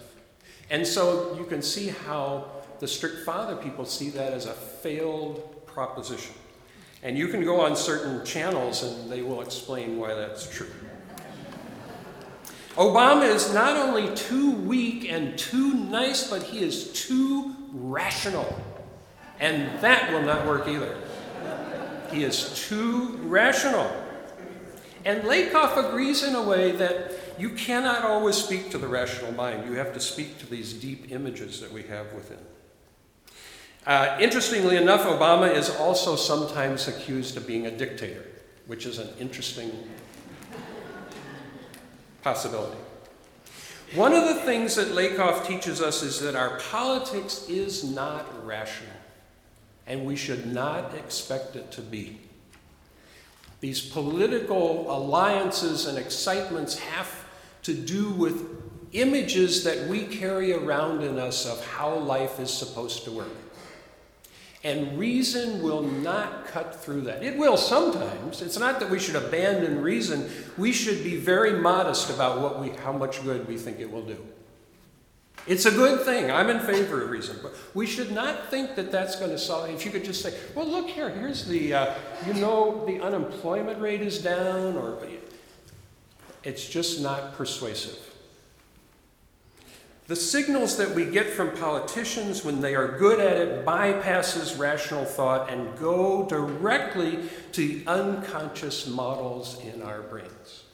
And 0.70 0.86
so 0.86 1.36
you 1.36 1.44
can 1.44 1.62
see 1.62 1.88
how 1.88 2.61
the 2.82 2.88
strict 2.88 3.24
father 3.24 3.54
people 3.54 3.84
see 3.84 4.10
that 4.10 4.32
as 4.32 4.46
a 4.46 4.52
failed 4.52 5.64
proposition. 5.66 6.34
And 7.04 7.16
you 7.16 7.28
can 7.28 7.44
go 7.44 7.60
on 7.60 7.76
certain 7.76 8.26
channels 8.26 8.82
and 8.82 9.08
they 9.08 9.22
will 9.22 9.40
explain 9.40 10.00
why 10.00 10.14
that's 10.14 10.52
true. 10.52 10.66
Obama 12.74 13.28
is 13.28 13.54
not 13.54 13.76
only 13.76 14.12
too 14.16 14.50
weak 14.50 15.08
and 15.08 15.38
too 15.38 15.74
nice, 15.74 16.28
but 16.28 16.42
he 16.42 16.58
is 16.58 16.92
too 16.92 17.54
rational. 17.72 18.60
And 19.38 19.78
that 19.78 20.10
will 20.10 20.22
not 20.22 20.44
work 20.44 20.66
either. 20.66 20.98
He 22.10 22.24
is 22.24 22.66
too 22.66 23.16
rational. 23.22 23.92
And 25.04 25.22
Lakoff 25.22 25.76
agrees 25.76 26.24
in 26.24 26.34
a 26.34 26.42
way 26.42 26.72
that 26.72 27.12
you 27.38 27.50
cannot 27.50 28.02
always 28.02 28.34
speak 28.34 28.72
to 28.72 28.78
the 28.78 28.88
rational 28.88 29.30
mind. 29.30 29.66
You 29.66 29.74
have 29.74 29.94
to 29.94 30.00
speak 30.00 30.38
to 30.40 30.46
these 30.46 30.72
deep 30.72 31.12
images 31.12 31.60
that 31.60 31.70
we 31.72 31.84
have 31.84 32.12
within. 32.12 32.38
Uh, 33.84 34.16
interestingly 34.20 34.76
enough, 34.76 35.02
Obama 35.02 35.52
is 35.52 35.68
also 35.68 36.14
sometimes 36.14 36.86
accused 36.86 37.36
of 37.36 37.46
being 37.46 37.66
a 37.66 37.70
dictator, 37.70 38.24
which 38.66 38.86
is 38.86 38.98
an 38.98 39.08
interesting 39.18 39.72
possibility. 42.22 42.78
One 43.94 44.14
of 44.14 44.24
the 44.24 44.36
things 44.36 44.76
that 44.76 44.88
Lakoff 44.88 45.46
teaches 45.46 45.82
us 45.82 46.02
is 46.02 46.20
that 46.20 46.36
our 46.36 46.60
politics 46.70 47.46
is 47.48 47.82
not 47.82 48.46
rational, 48.46 48.94
and 49.86 50.06
we 50.06 50.14
should 50.14 50.46
not 50.46 50.94
expect 50.94 51.56
it 51.56 51.72
to 51.72 51.82
be. 51.82 52.20
These 53.60 53.80
political 53.80 54.90
alliances 54.96 55.86
and 55.86 55.98
excitements 55.98 56.78
have 56.78 57.24
to 57.64 57.74
do 57.74 58.10
with 58.10 58.48
images 58.92 59.64
that 59.64 59.88
we 59.88 60.04
carry 60.04 60.52
around 60.52 61.02
in 61.02 61.18
us 61.18 61.46
of 61.46 61.64
how 61.66 61.94
life 61.96 62.38
is 62.38 62.52
supposed 62.52 63.04
to 63.04 63.10
work. 63.10 63.28
And 64.64 64.96
reason 64.96 65.60
will 65.60 65.82
not 65.82 66.46
cut 66.46 66.74
through 66.74 67.02
that. 67.02 67.24
It 67.24 67.36
will 67.36 67.56
sometimes. 67.56 68.42
It's 68.42 68.58
not 68.58 68.78
that 68.78 68.90
we 68.90 69.00
should 69.00 69.16
abandon 69.16 69.82
reason. 69.82 70.30
We 70.56 70.72
should 70.72 71.02
be 71.02 71.16
very 71.16 71.52
modest 71.52 72.10
about 72.10 72.40
what 72.40 72.60
we, 72.60 72.68
how 72.68 72.92
much 72.92 73.22
good 73.24 73.48
we 73.48 73.56
think 73.56 73.80
it 73.80 73.90
will 73.90 74.04
do. 74.04 74.18
It's 75.48 75.66
a 75.66 75.72
good 75.72 76.02
thing. 76.02 76.30
I'm 76.30 76.48
in 76.48 76.60
favor 76.60 77.02
of 77.02 77.10
reason. 77.10 77.38
But 77.42 77.56
we 77.74 77.86
should 77.86 78.12
not 78.12 78.50
think 78.50 78.76
that 78.76 78.92
that's 78.92 79.16
going 79.16 79.32
to 79.32 79.38
solve 79.38 79.68
If 79.70 79.84
you 79.84 79.90
could 79.90 80.04
just 80.04 80.22
say, 80.22 80.32
well, 80.54 80.66
look 80.66 80.88
here, 80.88 81.10
here's 81.10 81.44
the, 81.44 81.74
uh, 81.74 81.94
you 82.24 82.34
know, 82.34 82.84
the 82.86 83.00
unemployment 83.00 83.80
rate 83.80 84.00
is 84.00 84.18
down, 84.22 84.76
or 84.76 84.98
it's 86.44 86.68
just 86.68 87.00
not 87.00 87.34
persuasive. 87.34 87.98
The 90.08 90.16
signals 90.16 90.76
that 90.78 90.94
we 90.94 91.04
get 91.04 91.28
from 91.30 91.52
politicians 91.52 92.44
when 92.44 92.60
they 92.60 92.74
are 92.74 92.98
good 92.98 93.20
at 93.20 93.36
it 93.36 93.64
bypasses 93.64 94.58
rational 94.58 95.04
thought 95.04 95.48
and 95.48 95.78
go 95.78 96.26
directly 96.26 97.20
to 97.52 97.82
unconscious 97.86 98.86
models 98.86 99.60
in 99.60 99.80
our 99.80 100.02
brains. 100.02 100.64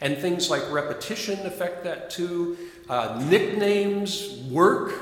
And 0.00 0.16
things 0.16 0.48
like 0.48 0.70
repetition 0.70 1.44
affect 1.44 1.82
that 1.84 2.08
too. 2.08 2.56
Uh, 2.88 3.20
nicknames 3.28 4.42
work 4.48 4.94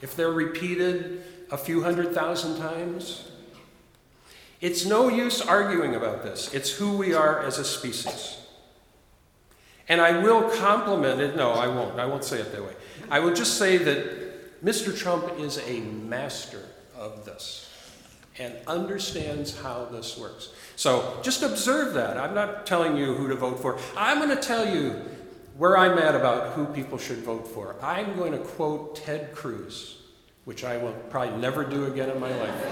if 0.00 0.16
they're 0.16 0.32
repeated 0.32 1.22
a 1.50 1.58
few 1.58 1.82
hundred 1.82 2.14
thousand 2.14 2.56
times. 2.56 3.30
It's 4.62 4.86
no 4.86 5.08
use 5.08 5.42
arguing 5.42 5.94
about 5.94 6.22
this. 6.22 6.52
It's 6.54 6.70
who 6.70 6.96
we 6.96 7.12
are 7.12 7.42
as 7.42 7.58
a 7.58 7.64
species. 7.64 8.38
And 9.92 10.00
I 10.00 10.22
will 10.22 10.48
compliment 10.48 11.20
it. 11.20 11.36
No, 11.36 11.50
I 11.52 11.66
won't. 11.66 12.00
I 12.00 12.06
won't 12.06 12.24
say 12.24 12.40
it 12.40 12.50
that 12.52 12.64
way. 12.64 12.72
I 13.10 13.20
will 13.20 13.34
just 13.34 13.58
say 13.58 13.76
that 13.76 14.64
Mr. 14.64 14.96
Trump 14.96 15.38
is 15.38 15.58
a 15.68 15.80
master 15.80 16.64
of 16.96 17.26
this 17.26 17.70
and 18.38 18.54
understands 18.66 19.60
how 19.60 19.84
this 19.84 20.16
works. 20.16 20.48
So 20.76 21.20
just 21.22 21.42
observe 21.42 21.92
that. 21.92 22.16
I'm 22.16 22.34
not 22.34 22.64
telling 22.64 22.96
you 22.96 23.12
who 23.12 23.28
to 23.28 23.34
vote 23.34 23.60
for. 23.60 23.78
I'm 23.94 24.16
going 24.16 24.34
to 24.34 24.42
tell 24.42 24.66
you 24.66 24.92
where 25.58 25.76
I'm 25.76 25.98
at 25.98 26.14
about 26.14 26.54
who 26.54 26.64
people 26.64 26.96
should 26.96 27.18
vote 27.18 27.46
for. 27.46 27.76
I'm 27.82 28.16
going 28.16 28.32
to 28.32 28.38
quote 28.38 28.96
Ted 28.96 29.34
Cruz, 29.34 29.98
which 30.46 30.64
I 30.64 30.78
will 30.78 30.94
probably 31.10 31.36
never 31.36 31.64
do 31.64 31.84
again 31.84 32.08
in 32.08 32.18
my 32.18 32.34
life. 32.34 32.64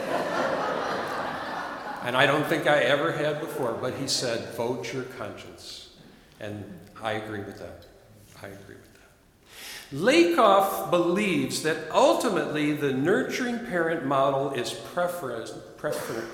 and 2.02 2.16
I 2.16 2.24
don't 2.24 2.46
think 2.46 2.66
I 2.66 2.78
ever 2.78 3.12
had 3.12 3.40
before, 3.40 3.76
but 3.78 3.92
he 3.92 4.08
said, 4.08 4.54
vote 4.54 4.90
your 4.94 5.02
conscience. 5.02 5.90
And 6.40 6.64
I 7.02 7.12
agree 7.12 7.40
with 7.40 7.58
that. 7.58 7.86
I 8.42 8.46
agree 8.48 8.76
with 8.76 8.84
that. 8.84 9.96
Lakoff 9.96 10.90
believes 10.90 11.62
that 11.62 11.90
ultimately 11.92 12.72
the 12.72 12.92
nurturing 12.92 13.58
parent 13.66 14.06
model 14.06 14.52
is 14.52 14.72
prefer- 14.72 15.46
prefer- 15.76 16.24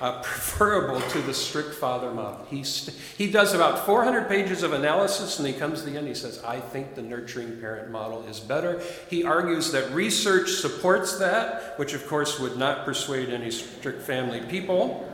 uh, 0.00 0.22
preferable 0.22 1.00
to 1.08 1.20
the 1.22 1.32
strict 1.32 1.74
father 1.74 2.10
model. 2.10 2.46
He, 2.50 2.62
st- 2.64 2.96
he 3.16 3.30
does 3.30 3.54
about 3.54 3.86
400 3.86 4.28
pages 4.28 4.62
of 4.62 4.72
analysis 4.72 5.38
and 5.38 5.48
he 5.48 5.54
comes 5.54 5.82
to 5.82 5.90
the 5.90 5.96
end. 5.96 6.06
He 6.06 6.14
says, 6.14 6.42
I 6.44 6.60
think 6.60 6.94
the 6.94 7.02
nurturing 7.02 7.58
parent 7.60 7.90
model 7.90 8.22
is 8.26 8.40
better. 8.40 8.82
He 9.08 9.24
argues 9.24 9.72
that 9.72 9.90
research 9.92 10.50
supports 10.50 11.18
that, 11.18 11.78
which 11.78 11.94
of 11.94 12.06
course 12.06 12.38
would 12.38 12.56
not 12.56 12.84
persuade 12.84 13.30
any 13.30 13.50
strict 13.50 14.02
family 14.02 14.40
people. 14.42 15.12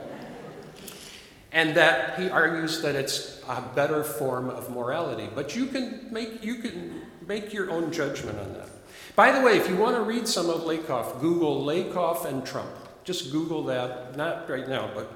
And 1.53 1.75
that 1.77 2.19
he 2.19 2.31
argues 2.31 2.81
that 2.83 2.95
it's 2.95 3.43
a 3.49 3.63
better 3.75 4.03
form 4.03 4.49
of 4.49 4.71
morality. 4.71 5.29
But 5.35 5.55
you 5.55 5.67
can 5.67 6.09
make, 6.11 6.43
you 6.43 6.57
can 6.57 7.03
make 7.27 7.53
your 7.53 7.71
own 7.71 7.93
judgment 7.93 8.39
on 8.39 8.55
that. 8.55 8.69
By 9.15 9.33
the 9.33 9.45
way, 9.45 9.59
if 9.59 9.69
you 9.69 9.77
want 9.77 9.97
to 9.97 10.03
read 10.03 10.27
some 10.27 10.49
of 10.49 10.63
Lakoff, 10.63 11.21
Google 11.21 11.65
Lakoff 11.65 12.25
and 12.25 12.45
Trump. 12.47 12.71
Just 13.05 13.33
Google 13.33 13.65
that, 13.65 14.17
not 14.17 14.49
right 14.49 14.69
now, 14.69 14.89
but, 14.95 15.13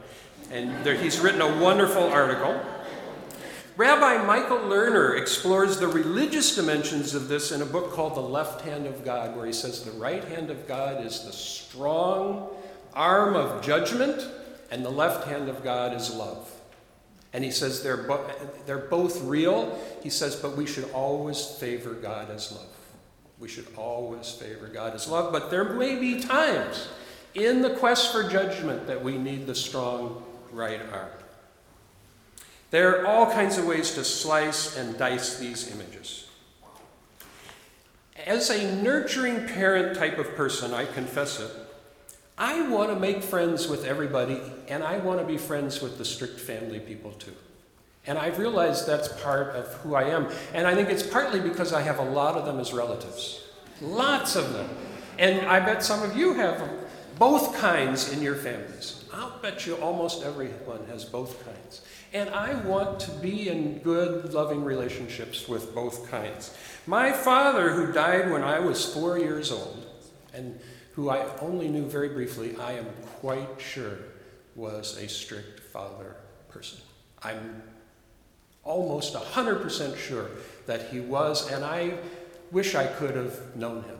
and 0.50 0.84
there, 0.84 0.96
he's 0.96 1.20
written 1.20 1.40
a 1.40 1.62
wonderful 1.62 2.02
article. 2.02 2.60
Rabbi 3.76 4.24
Michael 4.24 4.58
Lerner 4.58 5.20
explores 5.20 5.78
the 5.78 5.86
religious 5.86 6.56
dimensions 6.56 7.14
of 7.14 7.28
this 7.28 7.52
in 7.52 7.62
a 7.62 7.66
book 7.66 7.92
called 7.92 8.14
The 8.14 8.20
Left 8.20 8.62
Hand 8.62 8.86
of 8.86 9.04
God, 9.04 9.36
where 9.36 9.46
he 9.46 9.52
says 9.52 9.84
the 9.84 9.92
right 9.92 10.24
hand 10.24 10.50
of 10.50 10.66
God 10.66 11.04
is 11.04 11.24
the 11.24 11.32
strong 11.32 12.48
arm 12.92 13.36
of 13.36 13.62
judgment, 13.62 14.26
and 14.70 14.84
the 14.84 14.90
left 14.90 15.26
hand 15.26 15.48
of 15.48 15.62
God 15.62 15.94
is 15.94 16.14
love. 16.14 16.50
And 17.32 17.44
he 17.44 17.50
says 17.50 17.82
they're, 17.82 17.96
bo- 17.98 18.30
they're 18.64 18.78
both 18.78 19.22
real. 19.22 19.78
He 20.02 20.10
says, 20.10 20.36
but 20.36 20.56
we 20.56 20.66
should 20.66 20.90
always 20.92 21.44
favor 21.44 21.92
God 21.92 22.30
as 22.30 22.50
love. 22.52 22.66
We 23.38 23.48
should 23.48 23.66
always 23.76 24.30
favor 24.30 24.68
God 24.68 24.94
as 24.94 25.08
love, 25.08 25.32
but 25.32 25.50
there 25.50 25.64
may 25.64 25.96
be 25.96 26.20
times 26.20 26.88
in 27.34 27.60
the 27.60 27.74
quest 27.76 28.10
for 28.10 28.28
judgment 28.28 28.86
that 28.86 29.04
we 29.04 29.18
need 29.18 29.46
the 29.46 29.54
strong 29.54 30.22
right 30.50 30.80
arm. 30.90 31.10
There 32.70 33.02
are 33.02 33.06
all 33.06 33.30
kinds 33.30 33.58
of 33.58 33.66
ways 33.66 33.92
to 33.94 34.04
slice 34.04 34.76
and 34.76 34.98
dice 34.98 35.38
these 35.38 35.70
images. 35.70 36.28
As 38.24 38.50
a 38.50 38.74
nurturing 38.82 39.46
parent 39.46 39.96
type 39.96 40.18
of 40.18 40.34
person, 40.34 40.72
I 40.72 40.86
confess 40.86 41.38
it, 41.38 41.50
I 42.38 42.68
want 42.68 42.90
to 42.90 43.00
make 43.00 43.22
friends 43.22 43.66
with 43.66 43.84
everybody, 43.84 44.40
and 44.68 44.84
I 44.84 44.98
want 44.98 45.20
to 45.20 45.26
be 45.26 45.38
friends 45.38 45.80
with 45.80 45.96
the 45.96 46.04
strict 46.04 46.38
family 46.38 46.80
people 46.80 47.12
too. 47.12 47.32
And 48.06 48.18
I've 48.18 48.38
realized 48.38 48.86
that's 48.86 49.08
part 49.22 49.54
of 49.56 49.72
who 49.74 49.94
I 49.94 50.04
am. 50.04 50.28
And 50.54 50.66
I 50.66 50.74
think 50.74 50.90
it's 50.90 51.02
partly 51.02 51.40
because 51.40 51.72
I 51.72 51.82
have 51.82 51.98
a 51.98 52.04
lot 52.04 52.36
of 52.36 52.44
them 52.44 52.60
as 52.60 52.72
relatives. 52.72 53.42
Lots 53.80 54.36
of 54.36 54.52
them. 54.52 54.68
And 55.18 55.46
I 55.46 55.60
bet 55.60 55.82
some 55.82 56.02
of 56.02 56.16
you 56.16 56.34
have 56.34 56.62
both 57.18 57.56
kinds 57.56 58.12
in 58.12 58.22
your 58.22 58.36
families. 58.36 59.04
I'll 59.12 59.38
bet 59.38 59.66
you 59.66 59.76
almost 59.76 60.22
everyone 60.22 60.86
has 60.88 61.04
both 61.04 61.44
kinds. 61.44 61.80
And 62.12 62.30
I 62.30 62.54
want 62.62 63.00
to 63.00 63.10
be 63.10 63.48
in 63.48 63.78
good, 63.78 64.32
loving 64.34 64.62
relationships 64.62 65.48
with 65.48 65.74
both 65.74 66.10
kinds. 66.10 66.54
My 66.86 67.12
father, 67.12 67.72
who 67.72 67.92
died 67.92 68.30
when 68.30 68.42
I 68.42 68.60
was 68.60 68.92
four 68.92 69.18
years 69.18 69.50
old, 69.50 69.86
and 70.32 70.60
who 70.96 71.10
I 71.10 71.26
only 71.40 71.68
knew 71.68 71.84
very 71.84 72.08
briefly, 72.08 72.56
I 72.56 72.72
am 72.72 72.86
quite 73.20 73.60
sure 73.60 73.98
was 74.54 74.96
a 74.96 75.06
strict 75.08 75.60
father 75.60 76.16
person. 76.48 76.80
I'm 77.22 77.62
almost 78.64 79.14
100% 79.14 79.96
sure 79.98 80.30
that 80.64 80.88
he 80.88 81.00
was, 81.00 81.52
and 81.52 81.62
I 81.62 81.98
wish 82.50 82.74
I 82.74 82.86
could 82.86 83.14
have 83.14 83.54
known 83.54 83.82
him. 83.82 83.98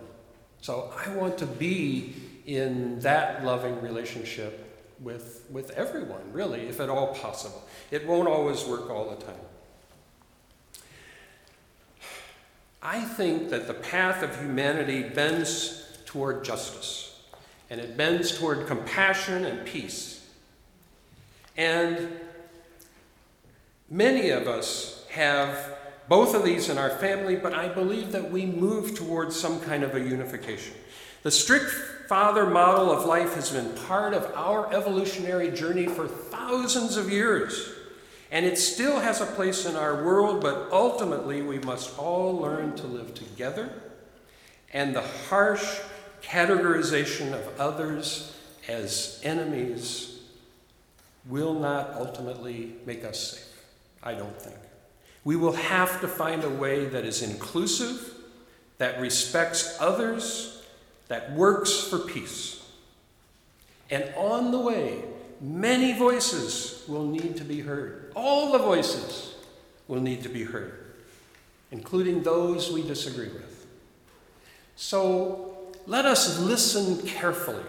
So 0.63 0.91
I 1.07 1.11
want 1.11 1.37
to 1.39 1.47
be 1.47 2.15
in 2.47 2.99
that 3.01 3.45
loving 3.45 3.83
relationship 3.83 4.63
with, 4.99 5.45
with 5.51 5.73
everyone, 5.73 6.33
really, 6.33 6.63
if 6.63 6.81
at 6.81 6.89
all 6.89 7.15
possible. 7.15 7.63
It 7.91 8.07
won't 8.07 8.27
always 8.27 8.65
work 8.65 8.89
all 8.89 9.11
the 9.11 9.23
time. 9.23 9.35
I 12.81 13.03
think 13.03 13.51
that 13.51 13.67
the 13.67 13.75
path 13.75 14.23
of 14.23 14.41
humanity 14.41 15.03
bends 15.03 15.86
toward 16.17 16.43
justice, 16.43 17.21
and 17.69 17.79
it 17.79 17.95
bends 17.95 18.39
toward 18.39 18.67
compassion 18.67 19.45
and 19.45 19.67
peace. 19.67 20.27
And 21.59 22.11
many 23.91 24.31
of 24.31 24.49
us 24.49 25.05
have 25.11 25.77
both 26.09 26.35
of 26.35 26.43
these 26.43 26.71
in 26.71 26.79
our 26.79 26.89
family, 26.89 27.37
but 27.37 27.53
I 27.53 27.69
believe 27.69 28.13
that 28.13 28.31
we 28.31 28.47
move 28.47 28.95
towards 28.95 29.39
some 29.39 29.61
kind 29.61 29.83
of 29.83 29.95
a 29.95 30.01
unification. 30.01 30.75
The 31.23 31.31
strict 31.31 31.71
father 32.09 32.47
model 32.47 32.91
of 32.91 33.05
life 33.05 33.35
has 33.35 33.51
been 33.51 33.75
part 33.87 34.15
of 34.15 34.25
our 34.35 34.73
evolutionary 34.73 35.51
journey 35.51 35.87
for 35.87 36.09
thousands 36.09 36.97
of 36.97 37.11
years. 37.11 37.75
And 38.31 38.47
it 38.47 38.57
still 38.57 39.01
has 39.01 39.21
a 39.21 39.27
place 39.27 39.67
in 39.67 39.77
our 39.77 40.03
world, 40.03 40.41
but 40.41 40.69
ultimately 40.73 41.43
we 41.43 41.59
must 41.59 41.99
all 41.99 42.35
learn 42.39 42.75
to 42.77 42.87
live 42.87 43.13
together. 43.13 43.71
And 44.73 44.97
the 44.97 45.03
harsh 45.03 45.81
categorization 46.23 47.33
of 47.33 47.61
others 47.61 48.37
as 48.69 49.21
enemies 49.23 50.21
will 51.29 51.55
not 51.55 51.95
ultimately 51.95 52.75
make 52.85 53.05
us 53.05 53.33
safe, 53.33 53.63
I 54.03 54.15
don't 54.15 54.41
think. 54.41 54.57
We 55.25 55.37
will 55.37 55.53
have 55.53 56.01
to 56.03 56.09
find 56.09 56.45
a 56.45 56.51
way 56.51 56.87
that 56.87 57.05
is 57.05 57.23
inclusive, 57.23 58.15
that 58.79 59.01
respects 59.01 59.77
others, 59.81 60.65
that 61.09 61.33
works 61.33 61.81
for 61.81 61.99
peace. 61.99 62.65
And 63.91 64.13
on 64.17 64.51
the 64.53 64.59
way, 64.59 65.03
many 65.41 65.99
voices 65.99 66.85
will 66.89 67.07
need 67.07 67.37
to 67.37 67.45
be 67.45 67.61
heard. 67.61 68.13
All 68.15 68.53
the 68.53 68.59
voices 68.59 69.35
will 69.89 70.01
need 70.01 70.23
to 70.23 70.29
be 70.29 70.45
heard, 70.45 70.95
including 71.71 72.23
those 72.23 72.73
we 72.73 72.83
disagree 72.83 73.29
with. 73.29 73.67
So 74.77 75.56
let 75.87 76.05
us 76.05 76.39
listen 76.39 77.07
carefully 77.07 77.65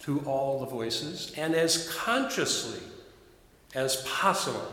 to 0.00 0.20
all 0.20 0.60
the 0.60 0.66
voices 0.66 1.32
and 1.36 1.54
as 1.54 1.92
consciously 1.94 2.80
as 3.74 3.96
possible. 4.08 4.72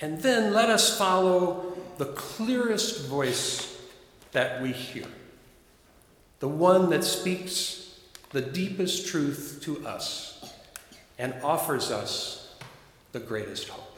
And 0.00 0.20
then 0.20 0.52
let 0.52 0.70
us 0.70 0.96
follow 0.96 1.76
the 1.98 2.06
clearest 2.06 3.06
voice 3.06 3.78
that 4.32 4.62
we 4.62 4.72
hear, 4.72 5.06
the 6.38 6.48
one 6.48 6.90
that 6.90 7.04
speaks 7.04 8.00
the 8.30 8.40
deepest 8.40 9.08
truth 9.08 9.60
to 9.62 9.86
us 9.86 10.54
and 11.18 11.34
offers 11.42 11.90
us 11.90 12.54
the 13.12 13.20
greatest 13.20 13.68
hope. 13.68 13.89